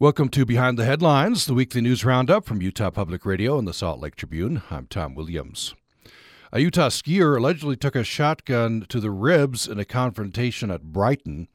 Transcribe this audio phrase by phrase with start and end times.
[0.00, 3.74] Welcome to Behind the Headlines, the weekly news roundup from Utah Public Radio and the
[3.74, 4.62] Salt Lake Tribune.
[4.70, 5.74] I'm Tom Williams.
[6.52, 11.48] A Utah skier allegedly took a shotgun to the ribs in a confrontation at Brighton.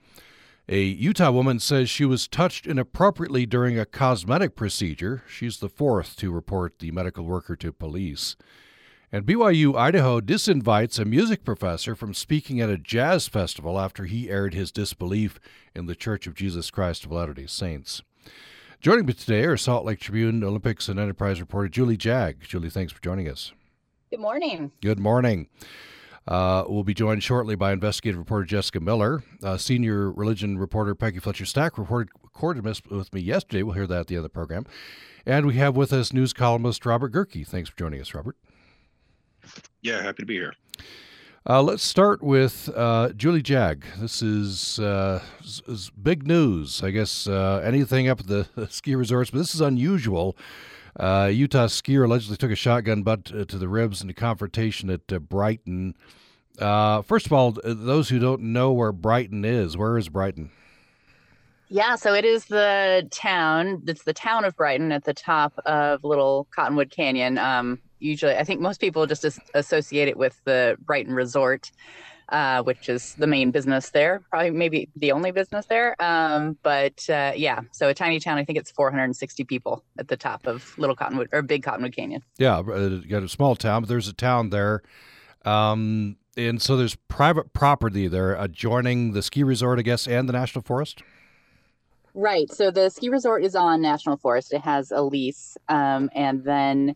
[0.70, 5.24] A Utah woman says she was touched inappropriately during a cosmetic procedure.
[5.28, 8.36] She's the fourth to report the medical worker to police.
[9.12, 14.30] And BYU Idaho disinvites a music professor from speaking at a jazz festival after he
[14.30, 15.40] aired his disbelief
[15.74, 18.04] in the Church of Jesus Christ of Latter day Saints.
[18.82, 22.42] Joining me today are Salt Lake Tribune Olympics and Enterprise reporter Julie Jag.
[22.42, 23.52] Julie, thanks for joining us.
[24.12, 24.72] Good morning.
[24.82, 25.48] Good morning.
[26.28, 29.24] Uh, we'll be joined shortly by investigative reporter Jessica Miller.
[29.44, 33.64] Uh, senior religion reporter Peggy Fletcher Stack reported, recorded with me yesterday.
[33.64, 34.66] We'll hear that at the end of the program.
[35.26, 37.48] And we have with us news columnist Robert Gehrke.
[37.48, 38.38] Thanks for joining us, Robert.
[39.82, 40.54] Yeah, happy to be here.
[41.48, 43.86] Uh, let's start with uh, Julie Jag.
[44.00, 46.82] This is, uh, is, big news.
[46.82, 50.36] I guess uh, anything up at the ski resorts, but this is unusual.
[51.00, 54.90] Uh, Utah skier allegedly took a shotgun butt uh, to the ribs in a confrontation
[54.90, 55.96] at Brighton.
[56.58, 60.50] first of all, those who don't know where Brighton is, where is Brighton?
[61.70, 63.84] Yeah, so it is the town.
[63.86, 67.38] It's the town of Brighton at the top of Little Cottonwood Canyon.
[67.38, 71.72] Um, usually, I think most people just associate it with the Brighton Resort,
[72.30, 74.22] uh, which is the main business there.
[74.30, 75.96] Probably maybe the only business there.
[76.02, 78.38] Um, but uh, yeah, so a tiny town.
[78.38, 82.24] I think it's 460 people at the top of Little Cottonwood or Big Cottonwood Canyon.
[82.38, 84.82] Yeah, uh, got a small town, but there's a town there.
[85.44, 90.34] Um, and so there's private property there adjoining the ski resort, I guess, and the
[90.34, 91.04] national forest.
[92.14, 92.52] Right.
[92.52, 94.54] So the ski resort is on national forest.
[94.54, 96.96] It has a lease, um, and then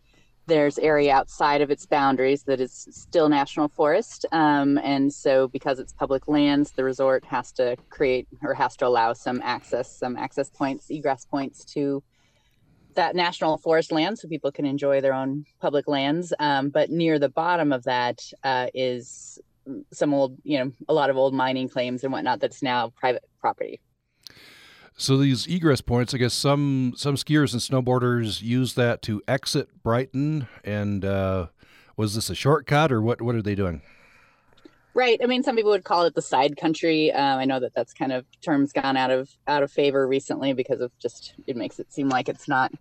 [0.49, 4.25] there's area outside of its boundaries that is still national forest.
[4.31, 8.85] Um, and so, because it's public lands, the resort has to create or has to
[8.85, 12.03] allow some access, some access points, egress points to
[12.95, 16.33] that national forest land, so people can enjoy their own public lands.
[16.39, 19.39] Um, but near the bottom of that uh, is
[19.93, 23.23] some old, you know, a lot of old mining claims and whatnot that's now private
[23.39, 23.79] property.
[24.99, 29.81] So these egress points, I guess some some skiers and snowboarders use that to exit
[29.81, 30.49] Brighton.
[30.65, 31.47] And uh,
[31.95, 33.21] was this a shortcut, or what?
[33.21, 33.81] What are they doing?
[34.93, 35.17] Right.
[35.23, 37.13] I mean, some people would call it the side country.
[37.13, 40.51] Um, I know that that's kind of terms gone out of out of favor recently
[40.51, 42.73] because of just it makes it seem like it's not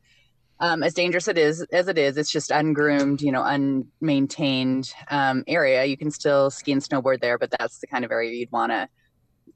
[0.58, 2.16] um, as dangerous it is as it is.
[2.16, 5.84] It's just ungroomed, you know, unmaintained um, area.
[5.84, 8.72] You can still ski and snowboard there, but that's the kind of area you'd want
[8.72, 8.88] to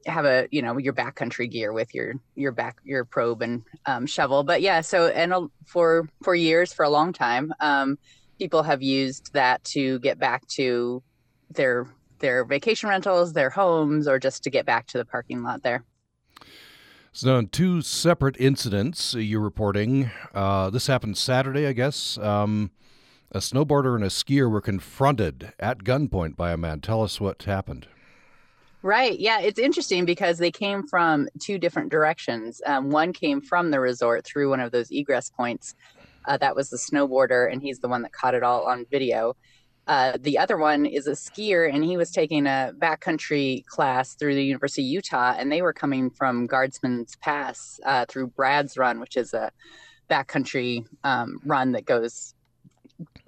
[0.06, 4.06] have a you know your backcountry gear with your your back your probe and um,
[4.06, 4.42] shovel.
[4.42, 7.98] But yeah so and for for years for a long time um,
[8.38, 11.02] people have used that to get back to
[11.50, 11.86] their
[12.18, 15.84] their vacation rentals their homes or just to get back to the parking lot there.
[17.12, 20.10] So in two separate incidents you're reporting.
[20.34, 22.19] Uh, this happened saturday i guess.
[22.19, 22.70] Um,
[23.34, 26.80] a snowboarder and a skier were confronted at gunpoint by a man.
[26.80, 27.86] Tell us what happened
[28.82, 29.19] Right.
[29.19, 29.41] Yeah.
[29.41, 32.60] It's interesting because they came from two different directions.
[32.66, 35.76] Um, one came from the resort through one of those egress points.
[36.25, 39.37] Uh, that was the snowboarder, and he's the one that caught it all on video.
[39.88, 44.34] Uh, the other one is a skier, and he was taking a backcountry class through
[44.34, 49.00] the University of Utah, and they were coming from Guardsman's Pass uh, through Brad's Run,
[49.00, 49.50] which is a
[50.09, 52.34] backcountry um, run that goes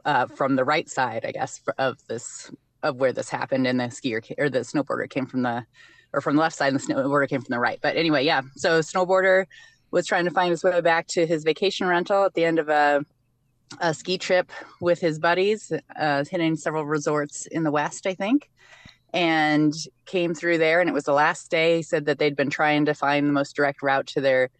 [0.04, 2.52] uh, from the right side, I guess, of this
[2.84, 5.64] of where this happened, and the skier or the snowboarder came from the
[6.12, 7.80] or from the left side, and the snowboarder came from the right.
[7.82, 8.42] But anyway, yeah.
[8.54, 9.46] So snowboarder
[9.90, 12.68] was trying to find his way back to his vacation rental at the end of
[12.68, 13.04] a,
[13.80, 18.50] a ski trip with his buddies, uh, hitting several resorts in the west, I think,
[19.12, 19.72] and
[20.06, 20.80] came through there.
[20.80, 21.76] And it was the last day.
[21.76, 24.50] He said that they'd been trying to find the most direct route to their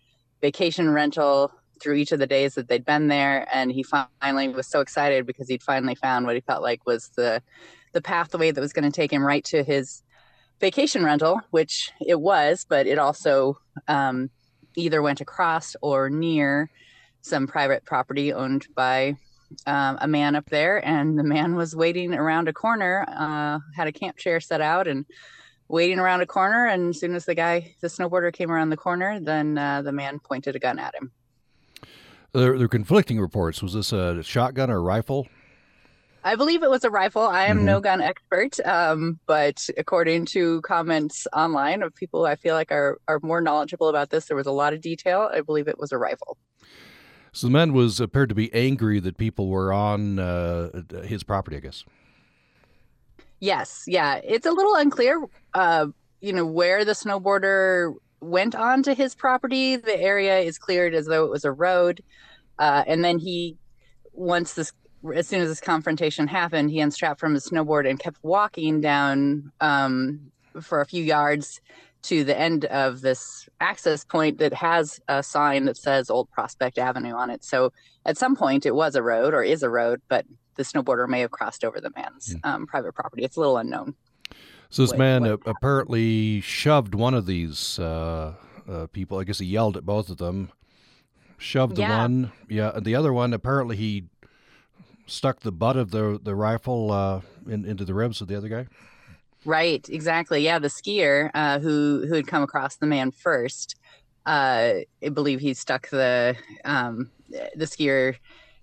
[0.41, 3.47] vacation rental through each of the days that they'd been there.
[3.53, 7.09] And he finally was so excited because he'd finally found what he felt like was
[7.17, 7.43] the
[7.95, 10.03] the pathway that was going to take him right to his
[10.61, 14.29] vacation rental, which it was, but it also um,
[14.77, 16.71] either went across or near
[17.23, 19.17] some private property owned by
[19.67, 20.85] um, a man up there.
[20.87, 24.87] And the man was waiting around a corner, uh, had a camp chair set out
[24.87, 25.07] and
[25.69, 26.67] waiting around a corner.
[26.67, 29.93] And as soon as the guy, the snowboarder came around the corner, then uh, the
[29.93, 31.13] man pointed a gun at him.
[32.33, 33.63] There, there are conflicting reports.
[33.63, 35.29] Was this a shotgun or a rifle?
[36.25, 37.23] I believe it was a rifle.
[37.23, 37.67] I am mm-hmm.
[37.67, 42.73] no gun expert, um, but according to comments online of people who I feel like
[42.73, 45.31] are are more knowledgeable about this, there was a lot of detail.
[45.33, 46.39] I believe it was a rifle.
[47.33, 50.71] So the man was appeared to be angry that people were on uh,
[51.05, 51.57] his property.
[51.57, 51.85] I guess.
[53.41, 55.23] Yes, yeah, it's a little unclear.
[55.53, 55.89] Uh,
[56.21, 59.77] you know where the snowboarder went onto his property.
[59.77, 62.03] The area is cleared as though it was a road.
[62.59, 63.57] Uh, and then he,
[64.13, 64.73] once this,
[65.15, 69.53] as soon as this confrontation happened, he unstrapped from his snowboard and kept walking down
[69.61, 70.31] um,
[70.61, 71.61] for a few yards
[72.05, 76.79] to the end of this access point that has a sign that says Old Prospect
[76.79, 77.43] Avenue on it.
[77.43, 77.73] So
[78.05, 81.21] at some point it was a road or is a road, but the snowboarder may
[81.21, 82.41] have crossed over the man's mm.
[82.45, 83.25] um, private property.
[83.25, 83.95] It's a little unknown.
[84.69, 88.35] So this what, man what apparently shoved one of these uh,
[88.69, 89.19] uh, people.
[89.19, 90.51] I guess he yelled at both of them.
[91.39, 91.99] Shoved the yeah.
[91.99, 94.05] one, yeah, and the other one apparently he
[95.07, 98.49] stuck the butt of the the rifle uh, in, into the ribs of the other
[98.49, 98.67] guy.
[99.45, 100.43] Right, exactly.
[100.43, 103.77] Yeah, the skier uh, who who had come across the man first,
[104.27, 108.17] uh, I believe he stuck the um, the skier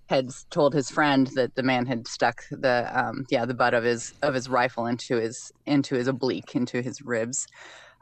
[0.06, 3.84] had told his friend that the man had stuck the um, yeah the butt of
[3.84, 7.46] his of his rifle into his into his oblique into his ribs,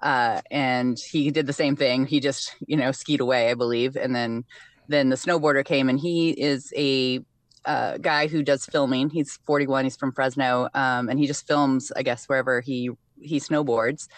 [0.03, 2.07] uh, and he did the same thing.
[2.07, 4.45] He just you know skied away, I believe, and then
[4.89, 7.21] then the snowboarder came and he is a
[7.65, 9.11] uh, guy who does filming.
[9.11, 9.85] He's 41.
[9.85, 12.91] He's from Fresno, um, and he just films, I guess, wherever he
[13.21, 14.09] he snowboards,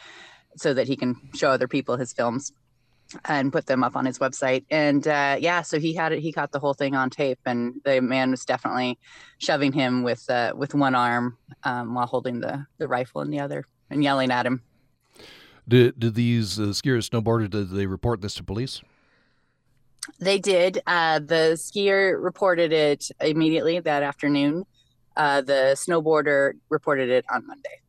[0.57, 2.53] so that he can show other people his films
[3.25, 4.65] and put them up on his website.
[4.71, 6.21] And uh, yeah, so he had it.
[6.21, 8.99] He caught the whole thing on tape, and the man was definitely
[9.39, 13.41] shoving him with uh, with one arm um, while holding the the rifle in the
[13.41, 14.63] other and yelling at him.
[15.67, 18.83] Did did these uh, skiers snowboarders did they report this to police?
[20.19, 20.81] They did.
[20.87, 24.65] Uh, the skier reported it immediately that afternoon.
[25.17, 27.81] Uh, the snowboarder reported it on Monday.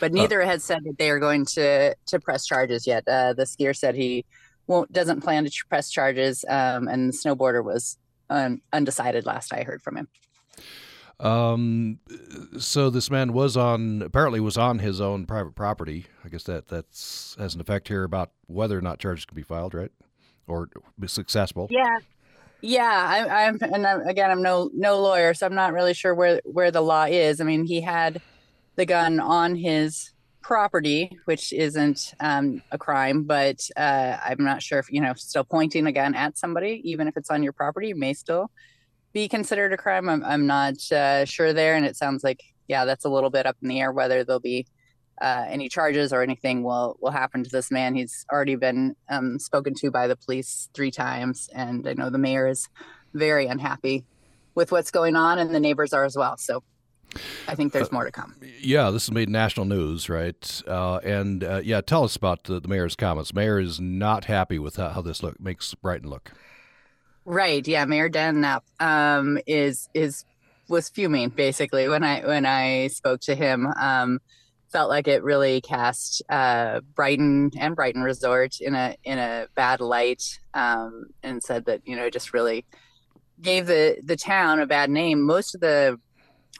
[0.00, 3.04] But uh, neither uh, has said that they are going to to press charges yet.
[3.06, 4.24] Uh, the skier said he
[4.66, 7.96] won't doesn't plan to press charges, um, and the snowboarder was
[8.28, 9.26] un, undecided.
[9.26, 10.08] Last I heard from him.
[11.20, 12.00] Um,
[12.58, 16.06] so this man was on apparently was on his own private property.
[16.24, 19.42] I guess that that's has an effect here about whether or not charges can be
[19.42, 19.92] filed, right?
[20.46, 20.68] Or
[20.98, 21.68] be successful.
[21.70, 21.98] Yeah.
[22.66, 26.14] Yeah, I, I'm, and I'm, again, I'm no no lawyer, so I'm not really sure
[26.14, 27.42] where where the law is.
[27.42, 28.22] I mean, he had
[28.76, 34.78] the gun on his property, which isn't um, a crime, but uh, I'm not sure
[34.78, 37.92] if you know still pointing a gun at somebody, even if it's on your property,
[37.92, 38.50] may still
[39.12, 40.08] be considered a crime.
[40.08, 43.44] I'm I'm not uh, sure there, and it sounds like yeah, that's a little bit
[43.44, 44.66] up in the air whether there'll be
[45.20, 47.94] uh, any charges or anything will will happen to this man.
[47.94, 52.18] He's already been um, spoken to by the police three times, and I know the
[52.18, 52.68] mayor is
[53.12, 54.04] very unhappy
[54.54, 56.36] with what's going on, and the neighbors are as well.
[56.36, 56.62] So.
[57.46, 58.34] I think there's uh, more to come.
[58.60, 60.62] Yeah, this has made national news, right?
[60.66, 63.32] Uh, and uh, yeah, tell us about the, the, mayor's comments.
[63.32, 66.32] Mayor is not happy with how, how, this look makes Brighton look.
[67.24, 67.64] Right.
[67.68, 70.24] Yeah, Mayor Dan Knopp um, is is
[70.68, 73.66] was fuming basically when I when I spoke to him.
[73.78, 74.20] Um,
[74.74, 79.80] felt like it really cast uh, Brighton and Brighton Resort in a in a bad
[79.80, 82.66] light, um, and said that you know just really
[83.40, 85.24] gave the the town a bad name.
[85.24, 86.00] Most of the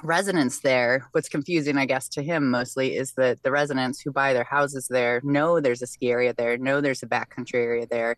[0.05, 4.32] residents there, what's confusing, I guess, to him mostly is that the residents who buy
[4.32, 8.17] their houses there know there's a ski area there, know there's a backcountry area there.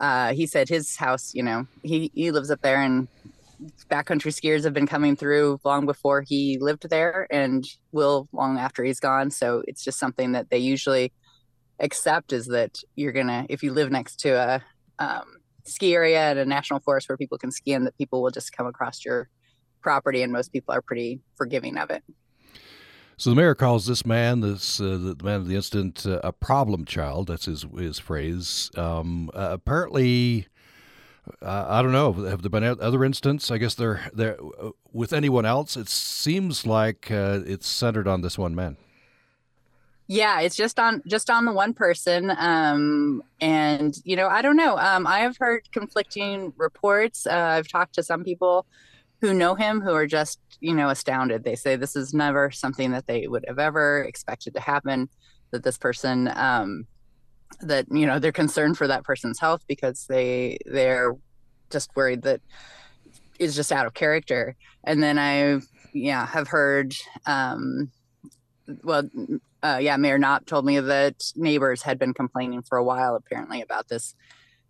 [0.00, 3.08] Uh, he said his house, you know, he, he lives up there and
[3.90, 8.84] backcountry skiers have been coming through long before he lived there and will long after
[8.84, 9.30] he's gone.
[9.30, 11.12] So it's just something that they usually
[11.80, 14.62] accept is that you're gonna if you live next to a
[14.98, 18.30] um, ski area and a national forest where people can ski in, that people will
[18.30, 19.28] just come across your
[19.80, 22.02] property, and most people are pretty forgiving of it.
[23.16, 26.32] So the mayor calls this man, this uh, the man of the incident, uh, a
[26.32, 27.28] problem child.
[27.28, 28.70] That's his his phrase.
[28.76, 30.46] Um, uh, apparently,
[31.42, 32.12] uh, I don't know.
[32.12, 33.50] Have there been other instances?
[33.50, 34.36] I guess there, there
[34.92, 35.76] with anyone else.
[35.76, 38.76] It seems like uh, it's centered on this one man.
[40.10, 44.56] Yeah, it's just on just on the one person, um, and you know, I don't
[44.56, 44.78] know.
[44.78, 47.26] Um, I have heard conflicting reports.
[47.26, 48.64] Uh, I've talked to some people
[49.20, 51.44] who know him who are just you know astounded.
[51.44, 55.10] They say this is never something that they would have ever expected to happen.
[55.50, 56.86] That this person um,
[57.60, 61.14] that you know they're concerned for that person's health because they they're
[61.70, 62.40] just worried that
[63.38, 64.56] is just out of character.
[64.84, 65.60] And then i
[65.92, 66.94] yeah have heard
[67.26, 67.90] um
[68.84, 69.08] well
[69.62, 73.62] uh, yeah mayor Knopp told me that neighbors had been complaining for a while apparently
[73.62, 74.14] about this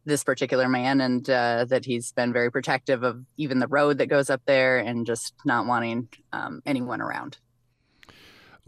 [0.04, 4.06] this particular man and uh, that he's been very protective of even the road that
[4.06, 7.36] goes up there and just not wanting um, anyone around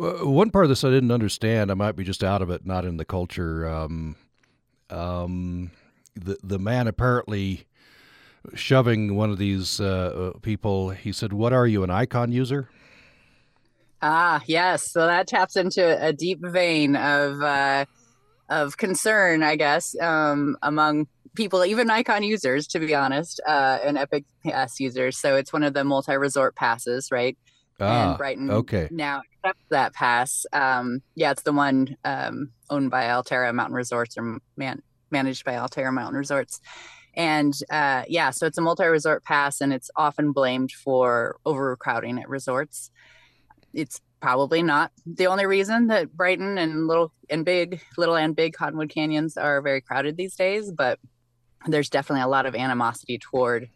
[0.00, 1.70] one part of this I didn't understand.
[1.70, 3.68] I might be just out of it, not in the culture.
[3.68, 4.16] Um,
[4.88, 5.70] um,
[6.14, 7.66] the the man apparently
[8.54, 10.90] shoving one of these uh, uh, people.
[10.90, 12.68] He said, "What are you, an Ikon user?"
[14.02, 14.90] Ah, yes.
[14.90, 17.84] So that taps into a deep vein of uh,
[18.48, 23.98] of concern, I guess, um, among people, even Ikon users, to be honest, uh, and
[23.98, 25.18] Epic Pass users.
[25.18, 27.36] So it's one of the multi-resort passes, right?
[27.80, 28.88] Ah, and Brighton okay.
[28.90, 30.46] now accepts that pass.
[30.52, 35.54] Um, yeah, it's the one um, owned by Alterra Mountain Resorts or man, managed by
[35.54, 36.60] Alterra Mountain Resorts.
[37.14, 42.18] And uh, yeah, so it's a multi resort pass and it's often blamed for overcrowding
[42.18, 42.90] at resorts.
[43.72, 48.52] It's probably not the only reason that Brighton and little and big, little and big
[48.52, 50.98] Cottonwood Canyons are very crowded these days, but
[51.66, 53.68] there's definitely a lot of animosity toward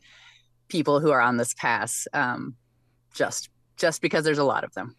[0.68, 2.56] people who are on this pass um,
[3.14, 4.94] just just because there's a lot of them.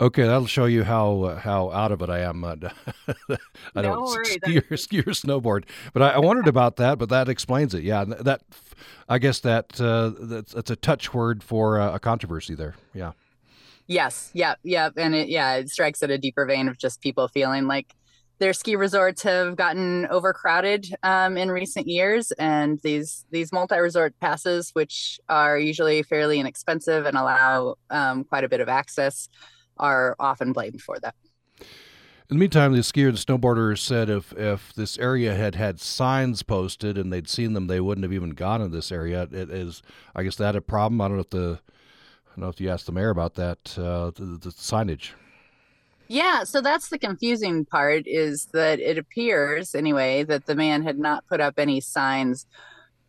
[0.00, 2.44] Okay, that'll show you how uh, how out of it I am.
[2.44, 2.56] Uh,
[3.74, 4.32] I don't worries.
[4.32, 6.98] ski or, ski or snowboard, but I, I wondered about that.
[6.98, 7.82] But that explains it.
[7.82, 8.42] Yeah, that
[9.08, 12.74] I guess that uh, that's, that's a touch word for uh, a controversy there.
[12.94, 13.12] Yeah.
[13.90, 17.26] Yes, yep, yep, and it yeah, it strikes at a deeper vein of just people
[17.26, 17.94] feeling like
[18.38, 24.70] their ski resorts have gotten overcrowded um, in recent years, and these these multi-resort passes,
[24.74, 29.28] which are usually fairly inexpensive and allow um, quite a bit of access,
[29.78, 31.14] are often blamed for that.
[32.30, 36.42] In the meantime, the skier and snowboarder said if if this area had had signs
[36.42, 39.22] posted and they'd seen them, they wouldn't have even gone in this area.
[39.22, 39.82] It is,
[40.14, 41.00] I guess, that a problem.
[41.00, 41.60] I don't know if the
[42.26, 45.12] I don't know if you asked the mayor about that, uh, the, the signage.
[46.08, 50.98] Yeah, so that's the confusing part is that it appears, anyway, that the man had
[50.98, 52.46] not put up any signs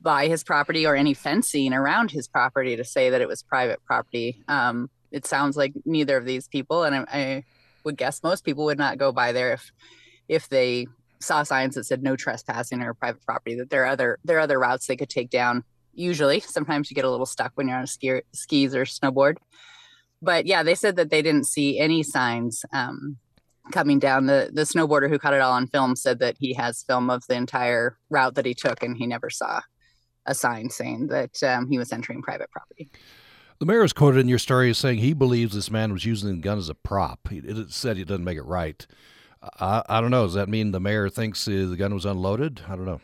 [0.02, 3.80] by his property or any fencing around his property to say that it was private
[3.86, 4.42] property.
[4.50, 7.44] Um, it sounds like neither of these people, and I, I
[7.86, 9.72] would guess most people would not go by there if
[10.28, 10.86] if they
[11.22, 13.56] saw signs that said no trespassing or private property.
[13.56, 15.64] That there are other there are other routes they could take down.
[15.94, 19.38] Usually, sometimes you get a little stuck when you're on a ski, skis or snowboard
[20.22, 23.18] but yeah, they said that they didn't see any signs um,
[23.72, 24.26] coming down.
[24.26, 27.24] The the snowboarder who caught it all on film said that he has film of
[27.28, 29.62] the entire route that he took, and he never saw
[30.26, 32.90] a sign saying that um, he was entering private property.
[33.60, 36.30] The mayor is quoted in your story as saying he believes this man was using
[36.30, 37.28] the gun as a prop.
[37.30, 38.86] He it said he doesn't make it right.
[39.60, 40.26] I, I don't know.
[40.26, 42.62] Does that mean the mayor thinks the gun was unloaded?
[42.68, 43.02] I don't know.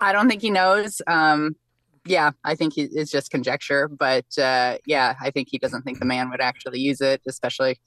[0.00, 1.02] I don't think he knows.
[1.06, 1.56] Um,
[2.06, 5.98] yeah, I think he, it's just conjecture, but uh, yeah, I think he doesn't think
[5.98, 7.78] the man would actually use it, especially,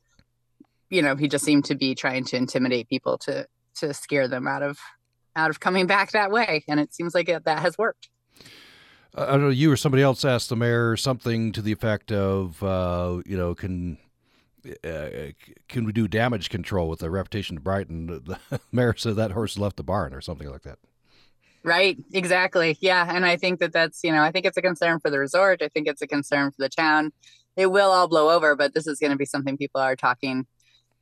[0.89, 4.47] you know, he just seemed to be trying to intimidate people to to scare them
[4.47, 4.77] out of
[5.35, 8.09] out of coming back that way, and it seems like it, that has worked.
[9.15, 9.49] I don't know.
[9.49, 13.53] You or somebody else asked the mayor something to the effect of, uh, you know,
[13.53, 13.97] can
[14.83, 15.31] uh,
[15.67, 18.07] can we do damage control with the reputation of Brighton?
[18.07, 18.39] The
[18.71, 20.79] mayor said that horse left the barn or something like that.
[21.65, 22.77] Right, exactly.
[22.81, 25.19] Yeah, and I think that that's, you know, I think it's a concern for the
[25.19, 25.61] resort.
[25.61, 27.11] I think it's a concern for the town.
[27.55, 30.45] It will all blow over, but this is going to be something people are talking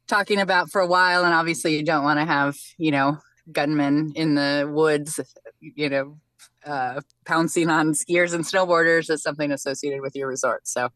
[0.08, 3.18] talking about for a while and obviously you don't want to have, you know,
[3.52, 5.20] gunmen in the woods,
[5.62, 6.18] you know,
[6.66, 10.68] uh, pouncing on skiers and snowboarders as something associated with your resort.
[10.68, 10.90] So,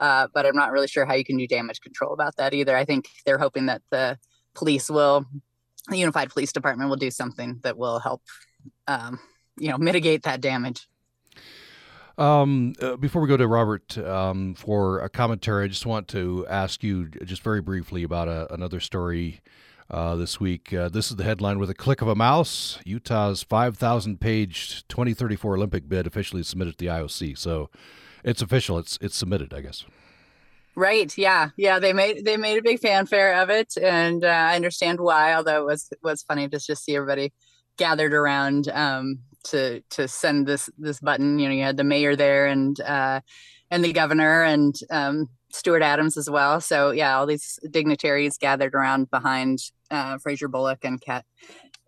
[0.00, 2.76] uh, but I'm not really sure how you can do damage control about that either.
[2.76, 4.18] I think they're hoping that the
[4.54, 5.24] police will,
[5.88, 8.22] the Unified Police Department will do something that will help
[8.88, 9.20] um,
[9.56, 10.88] you know mitigate that damage.
[12.16, 16.44] Um, uh, before we go to Robert um, for a commentary, I just want to
[16.50, 19.40] ask you just very briefly about a, another story
[19.88, 20.72] uh, this week.
[20.72, 22.80] Uh, this is the headline with a click of a mouse.
[22.84, 27.38] Utah's 5,000 page 2034 Olympic bid officially submitted to the IOC.
[27.38, 27.70] So
[28.24, 28.78] it's official.
[28.78, 29.84] It's it's submitted, I guess.
[30.74, 31.16] Right.
[31.16, 31.50] Yeah.
[31.56, 31.78] Yeah.
[31.78, 35.34] They made they made a big fanfare of it, and uh, I understand why.
[35.34, 37.32] Although it was was funny to just see everybody
[37.78, 41.38] gathered around um, to to send this this button.
[41.38, 43.20] You know, you had the mayor there and uh,
[43.70, 46.60] and the governor and um, Stuart Adams as well.
[46.60, 51.24] So yeah, all these dignitaries gathered around behind uh, Fraser Bullock and Kat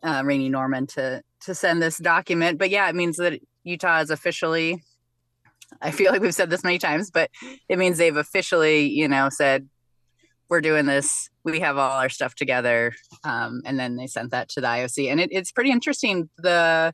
[0.02, 2.58] uh, Raney Norman to to send this document.
[2.58, 4.82] But yeah, it means that Utah is officially.
[5.80, 7.30] I feel like we've said this many times, but
[7.68, 9.68] it means they've officially, you know, said
[10.50, 11.30] we're doing this.
[11.44, 12.92] We have all our stuff together,
[13.24, 16.92] um, and then they sent that to the IOC, and it, it's pretty interesting the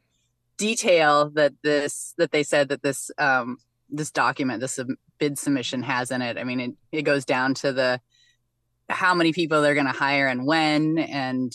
[0.59, 3.57] detail that this that they said that this um,
[3.91, 4.79] this document, this
[5.19, 6.37] bid submission has in it.
[6.39, 8.01] I mean, it, it goes down to the
[8.89, 11.53] how many people they're going to hire and when, and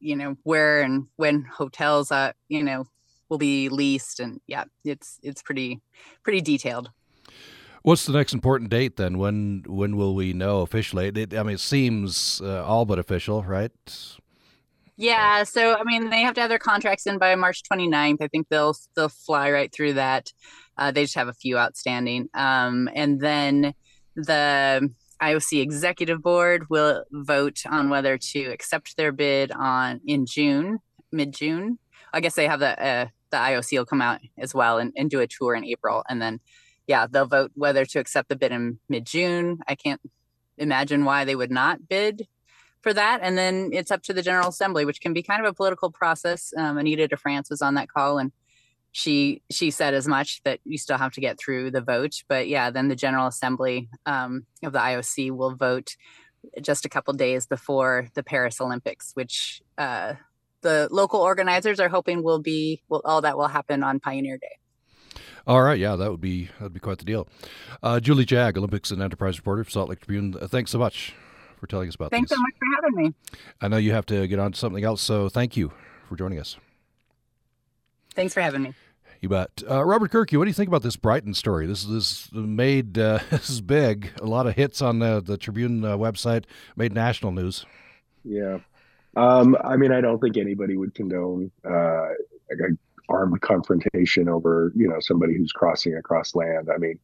[0.00, 2.86] you know where and when hotels, uh, you know,
[3.28, 5.82] will be leased, and yeah, it's it's pretty
[6.22, 6.90] pretty detailed.
[7.84, 9.18] What's the next important date then?
[9.18, 11.08] When when will we know officially?
[11.08, 13.70] It, I mean, it seems uh, all but official, right?
[14.96, 18.22] Yeah, so I mean, they have to have their contracts in by March 29th.
[18.22, 20.32] I think they'll they'll fly right through that.
[20.78, 23.74] Uh, they just have a few outstanding, um, and then
[24.16, 24.90] the
[25.22, 30.78] IOC executive board will vote on whether to accept their bid on in June,
[31.12, 31.78] mid June.
[32.14, 35.10] I guess they have the uh, the IOC will come out as well and, and
[35.10, 36.40] do a tour in April, and then
[36.86, 39.60] yeah, they'll vote whether to accept the bid in mid June.
[39.68, 40.00] I can't
[40.58, 42.28] imagine why they would not bid
[42.82, 45.50] for that, and then it's up to the General Assembly, which can be kind of
[45.50, 46.52] a political process.
[46.56, 48.32] Um, Anita DeFrantz was on that call and
[48.94, 52.46] she she said as much that you still have to get through the vote but
[52.46, 55.96] yeah then the general assembly um, of the ioc will vote
[56.62, 60.14] just a couple days before the paris olympics which uh,
[60.62, 64.58] the local organizers are hoping will be will all that will happen on pioneer day
[65.46, 67.28] all right, yeah, that would be that would be quite the deal.
[67.82, 70.34] Uh, Julie Jag, Olympics and Enterprise reporter for Salt Lake Tribune.
[70.40, 71.14] Uh, thanks so much
[71.58, 72.10] for telling us about.
[72.10, 72.18] This.
[72.18, 72.38] Thanks these.
[72.38, 73.14] so much for having me.
[73.60, 75.72] I know you have to get on to something else, so thank you
[76.08, 76.56] for joining us.
[78.14, 78.74] Thanks for having me.
[79.20, 79.62] You bet.
[79.68, 81.66] Uh, Robert Gehrke, what do you think about this Brighton story?
[81.66, 84.10] This is made uh, this is big.
[84.20, 86.44] A lot of hits on the, the Tribune uh, website.
[86.76, 87.64] Made national news.
[88.22, 88.58] Yeah.
[89.16, 92.08] Um, I mean, I don't think anybody would condone uh,
[92.50, 92.58] like
[93.08, 96.68] armed confrontation over you know somebody who's crossing across land.
[96.72, 96.98] I mean,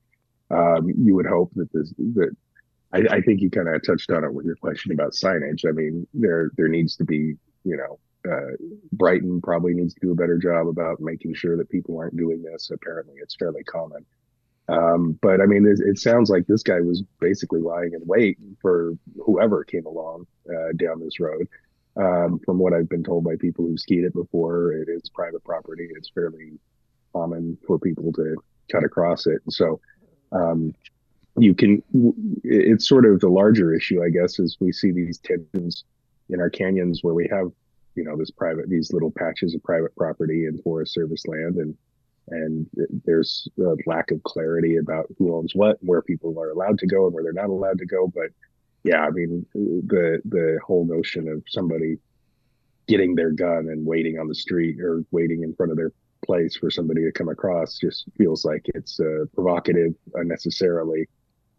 [0.50, 2.36] um, you would hope that this that
[2.92, 5.68] I, I think you kind of touched on it with your question about signage.
[5.68, 7.98] I mean, there there needs to be you know
[8.30, 8.56] uh,
[8.92, 12.42] Brighton probably needs to do a better job about making sure that people aren't doing
[12.42, 12.70] this.
[12.70, 14.04] Apparently, it's fairly common.
[14.68, 18.38] Um, but I mean, it, it, sounds like this guy was basically lying in wait
[18.62, 18.92] for
[19.24, 21.48] whoever came along uh, down this road.
[21.96, 25.42] Um, from what I've been told by people who've skied it before, it is private
[25.44, 25.88] property.
[25.96, 26.52] It's fairly
[27.12, 28.36] common for people to
[28.70, 29.40] cut across it.
[29.50, 29.80] So
[30.32, 30.72] um,
[31.36, 31.82] you can,
[32.44, 35.84] it's sort of the larger issue, I guess, is we see these tensions
[36.28, 37.50] in our canyons where we have
[37.94, 41.76] you know this private these little patches of private property and forest service land and
[42.28, 42.66] and
[43.04, 46.86] there's a lack of clarity about who owns what and where people are allowed to
[46.86, 48.30] go and where they're not allowed to go but
[48.84, 51.98] yeah i mean the the whole notion of somebody
[52.90, 55.92] getting their gun and waiting on the street or waiting in front of their
[56.24, 61.08] place for somebody to come across just feels like it's uh, provocative unnecessarily.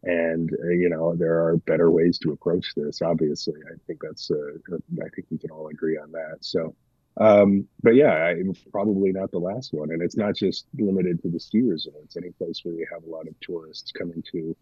[0.04, 3.60] And uh, you know there are better ways to approach this obviously.
[3.72, 6.38] I think that's uh, i think we can all agree on that.
[6.41, 6.76] So
[7.17, 9.91] um, but yeah it's probably not the last one.
[9.91, 13.10] And it's not just limited to the ski resorts any place where you have a
[13.10, 14.56] lot of tourists coming to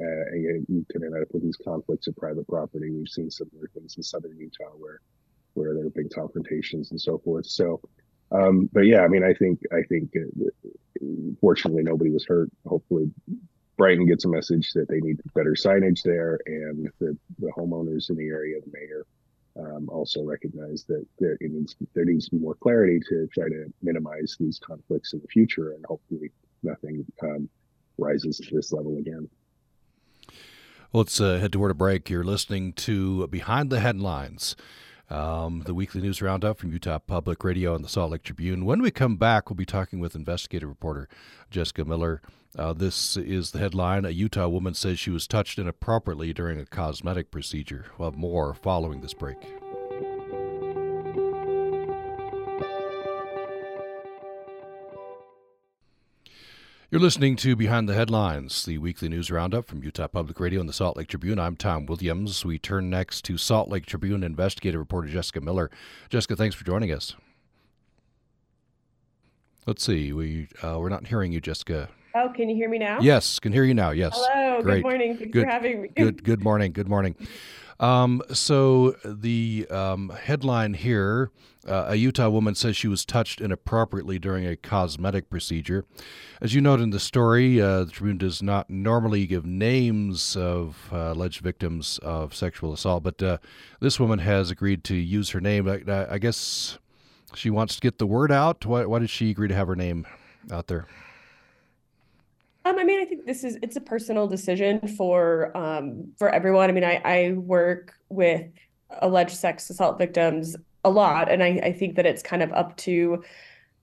[0.00, 2.90] uh, and you, can end up with these conflicts of private property.
[2.90, 5.00] We've seen similar things in southern utah where
[5.54, 7.46] where there have been confrontations and so forth.
[7.46, 7.80] So
[8.30, 11.04] um, but yeah i mean i think i think uh,
[11.40, 12.50] fortunately nobody was hurt.
[12.66, 13.10] Hopefully
[13.78, 18.16] Brighton gets a message that they need better signage there, and the, the homeowners in
[18.16, 19.06] the area, the mayor,
[19.56, 23.72] um, also recognize that there needs there needs to be more clarity to try to
[23.80, 26.30] minimize these conflicts in the future, and hopefully
[26.62, 27.48] nothing um,
[27.98, 29.28] rises to this level again.
[30.92, 32.08] Well, let's uh, head toward a break.
[32.08, 34.56] You're listening to Behind the Headlines.
[35.10, 38.64] Um, the weekly news roundup from Utah Public Radio and the Salt Lake Tribune.
[38.64, 41.08] When we come back, we'll be talking with investigative reporter
[41.50, 42.20] Jessica Miller
[42.56, 46.66] uh, this is the headline A Utah woman says she was touched inappropriately during a
[46.66, 47.86] cosmetic procedure.
[47.98, 49.57] We'll have more following this break.
[56.90, 60.66] You're listening to Behind the Headlines, the weekly news roundup from Utah Public Radio and
[60.66, 61.38] the Salt Lake Tribune.
[61.38, 62.46] I'm Tom Williams.
[62.46, 65.70] We turn next to Salt Lake Tribune investigative reporter Jessica Miller.
[66.08, 67.14] Jessica, thanks for joining us.
[69.66, 70.14] Let's see.
[70.14, 71.90] We uh, we're not hearing you, Jessica.
[72.14, 73.00] Oh, can you hear me now?
[73.02, 73.90] Yes, can hear you now.
[73.90, 74.14] Yes.
[74.18, 74.62] Hello.
[74.62, 74.76] Great.
[74.76, 75.16] Good morning.
[75.18, 75.88] Thanks good, for having me.
[75.94, 76.24] good.
[76.24, 76.72] Good morning.
[76.72, 77.16] Good morning.
[77.80, 81.30] Um, so the um, headline here:
[81.66, 85.84] uh, A Utah woman says she was touched inappropriately during a cosmetic procedure.
[86.40, 90.88] As you note in the story, uh, the Tribune does not normally give names of
[90.92, 93.38] uh, alleged victims of sexual assault, but uh,
[93.80, 95.68] this woman has agreed to use her name.
[95.68, 96.78] I, I guess
[97.34, 98.66] she wants to get the word out.
[98.66, 100.06] Why, why did she agree to have her name
[100.50, 100.86] out there?
[102.68, 106.68] Um, I mean, I think this is it's a personal decision for um, for everyone.
[106.68, 108.46] I mean, I, I work with
[109.00, 110.54] alleged sex assault victims
[110.84, 113.24] a lot, and I, I think that it's kind of up to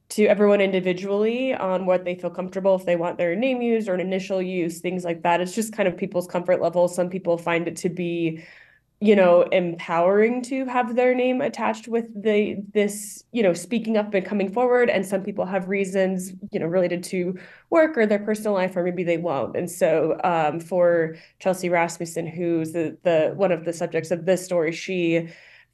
[0.10, 3.96] to everyone individually on what they feel comfortable if they want their name used or
[3.96, 5.42] an initial use, things like that.
[5.42, 6.88] It's just kind of people's comfort level.
[6.88, 8.44] Some people find it to be
[9.02, 14.14] you know empowering to have their name attached with the this you know speaking up
[14.14, 17.38] and coming forward and some people have reasons you know related to
[17.70, 22.26] work or their personal life or maybe they won't and so um, for chelsea rasmussen
[22.26, 25.28] who's the, the one of the subjects of this story she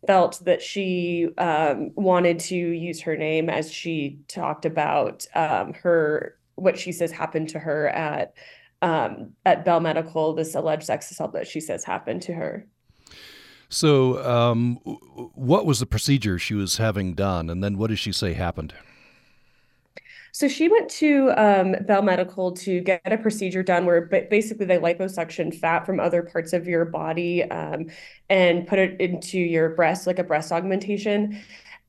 [0.07, 6.36] felt that she um, wanted to use her name as she talked about um, her
[6.55, 8.34] what she says happened to her at
[8.84, 12.65] um, at Bell Medical, this alleged sex assault that she says happened to her.
[13.71, 14.75] So, um,
[15.34, 18.73] what was the procedure she was having done, and then what did she say happened?
[20.34, 24.77] So she went to um, Bell Medical to get a procedure done where basically they
[24.77, 27.88] liposuction fat from other parts of your body um,
[28.29, 31.41] and put it into your breast, like a breast augmentation.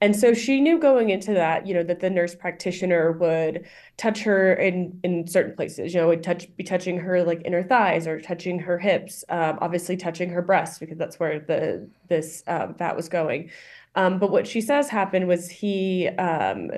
[0.03, 4.25] And so she knew going into that, you know, that the nurse practitioner would touch
[4.25, 5.95] her in in certain places.
[5.95, 9.61] You know, would touch be touching her like inner thighs or touching her hips, um,
[9.61, 13.51] obviously touching her breast because that's where the this um, fat was going.
[13.95, 16.73] Um, but what she says happened was he um,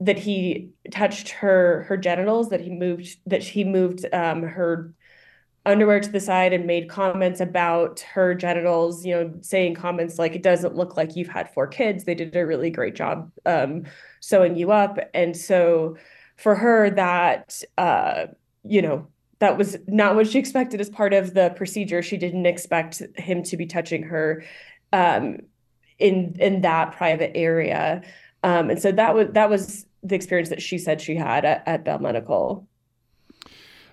[0.00, 4.92] that he touched her her genitals, that he moved that he moved um, her
[5.68, 10.34] underwear to the side and made comments about her genitals, you know, saying comments like,
[10.34, 12.04] it doesn't look like you've had four kids.
[12.04, 13.84] They did a really great job um,
[14.20, 14.98] sewing you up.
[15.14, 15.96] And so
[16.36, 18.26] for her, that, uh,
[18.64, 19.06] you know,
[19.40, 22.02] that was not what she expected as part of the procedure.
[22.02, 24.44] She didn't expect him to be touching her
[24.92, 25.38] um,
[25.98, 28.02] in in that private area.
[28.42, 31.62] Um, and so that was that was the experience that she said she had at,
[31.66, 32.67] at Bell Medical.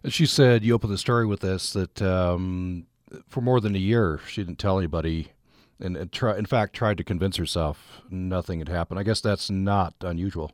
[0.08, 2.86] She said you opened the story with this that um,
[3.28, 5.32] for more than a year she didn't tell anybody,
[5.80, 9.00] and, and try, in fact tried to convince herself nothing had happened.
[9.00, 10.52] I guess that's not unusual.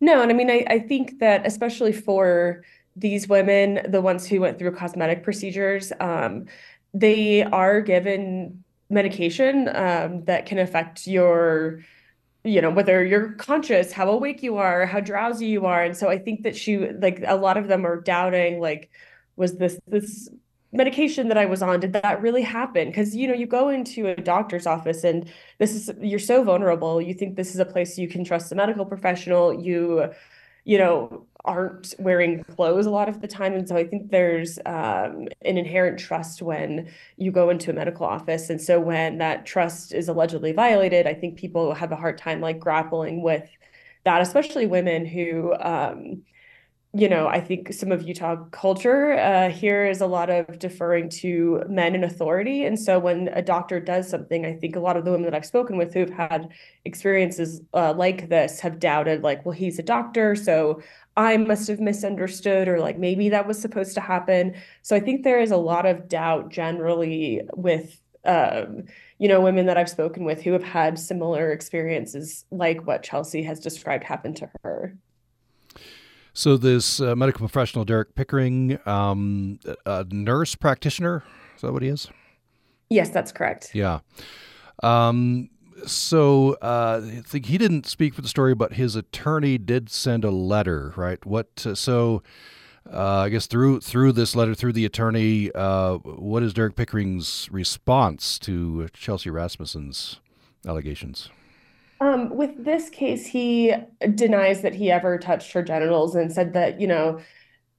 [0.00, 2.64] No, and I mean I, I think that especially for
[2.96, 6.46] these women, the ones who went through cosmetic procedures, um,
[6.92, 11.80] they are given medication um, that can affect your
[12.44, 15.82] you know whether you're conscious how awake you are how drowsy you are.
[15.82, 18.90] And so i think that she like a lot of them are doubting like
[19.36, 20.28] was this this
[20.72, 22.88] medication that i was on did that really happen?
[22.88, 25.28] Because you know you go into a doctor's office and
[25.58, 27.00] this is you're so vulnerable.
[27.00, 29.52] You think this is a place you can trust a medical professional.
[29.52, 30.10] You
[30.64, 33.54] you know aren't wearing clothes a lot of the time.
[33.54, 38.06] And so i think there's um, an inherent trust when you go into a medical
[38.06, 38.50] office.
[38.50, 42.40] And so when that trust is allegedly violated i think people have a hard time
[42.40, 43.48] like grappling with
[44.04, 46.22] that especially women who um,
[46.94, 51.08] you know, I think some of Utah culture uh, here is a lot of deferring
[51.20, 52.64] to men in authority.
[52.64, 55.34] And so when a doctor does something, I think a lot of the women that
[55.34, 56.50] I've spoken with who've had
[56.84, 60.82] experiences uh, like this have doubted, like, well, he's a doctor, so
[61.16, 64.54] I must have misunderstood, or like maybe that was supposed to happen.
[64.82, 67.98] So I think there is a lot of doubt generally with.
[68.24, 68.84] Um,
[69.18, 73.42] you know, women that I've spoken with who have had similar experiences like what Chelsea
[73.42, 74.96] has described happened to her.
[76.34, 81.88] So this uh, medical professional, Derek Pickering, um, a nurse practitioner, is that what he
[81.88, 82.08] is?
[82.88, 83.74] Yes, that's correct.
[83.74, 84.00] Yeah.
[84.82, 85.50] Um,
[85.86, 90.24] so uh, I think he didn't speak for the story, but his attorney did send
[90.24, 91.24] a letter, right?
[91.26, 91.66] What?
[91.66, 92.22] Uh, so
[92.90, 97.48] uh, I guess through through this letter, through the attorney, uh, what is Derek Pickering's
[97.50, 100.20] response to Chelsea Rasmussen's
[100.66, 101.28] allegations?
[102.02, 103.72] Um, with this case, he
[104.16, 107.20] denies that he ever touched her genitals and said that, you know,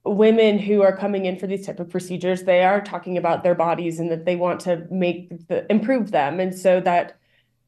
[0.06, 3.54] women who are coming in for these type of procedures, they are talking about their
[3.54, 6.40] bodies and that they want to make the, improve them.
[6.40, 7.20] And so that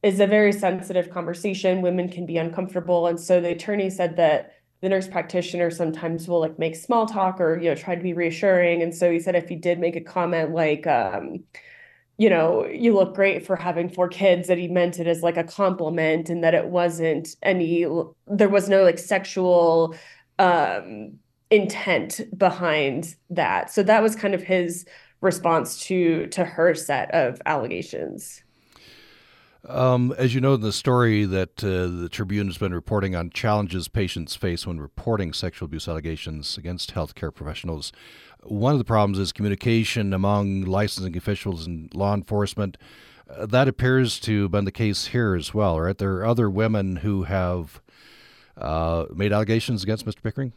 [0.02, 1.82] is a very sensitive conversation.
[1.82, 3.08] Women can be uncomfortable.
[3.08, 7.42] And so the attorney said that the nurse practitioner sometimes will like make small talk
[7.42, 8.82] or, you know, try to be reassuring.
[8.82, 11.44] And so he said if he did make a comment like, um,
[12.18, 15.38] you know, you look great for having four kids, that he meant it as like
[15.38, 17.86] a compliment and that it wasn't any,
[18.28, 19.96] there was no like sexual
[20.40, 23.72] um, intent behind that.
[23.72, 24.86] So that was kind of his
[25.22, 28.44] response to to her set of allegations.
[29.68, 33.32] Um, as you know in the story that uh, the Tribune has been reporting on
[33.32, 37.92] challenges patients face when reporting sexual abuse allegations against healthcare professionals,
[38.46, 42.78] one of the problems is communication among licensing officials and law enforcement.
[43.30, 45.98] Uh, that appears to have been the case here as well, right?
[45.98, 47.82] There are other women who have
[48.58, 50.22] uh, made allegations against Mr.
[50.22, 50.54] Pickering.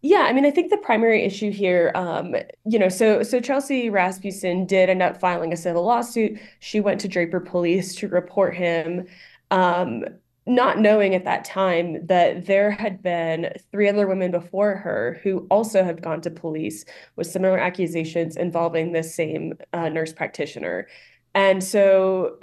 [0.00, 2.34] Yeah, I mean, I think the primary issue here, um,
[2.64, 6.38] you know, so so Chelsea Rasmussen did end up filing a civil lawsuit.
[6.60, 9.06] She went to Draper Police to report him.
[9.50, 10.04] Um,
[10.48, 15.46] not knowing at that time that there had been three other women before her who
[15.50, 20.88] also had gone to police with similar accusations involving this same uh, nurse practitioner.
[21.34, 22.38] And so,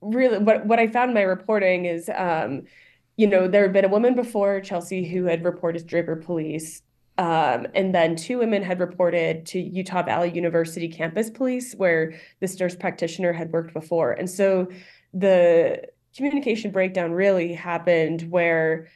[0.00, 2.62] really, what, what I found in my reporting is, um,
[3.16, 6.82] you know, there had been a woman before Chelsea who had reported to Draper Police.
[7.18, 12.60] Um, and then two women had reported to Utah Valley University campus police, where this
[12.60, 14.12] nurse practitioner had worked before.
[14.12, 14.68] And so
[15.12, 15.82] the
[16.18, 18.88] communication breakdown really happened where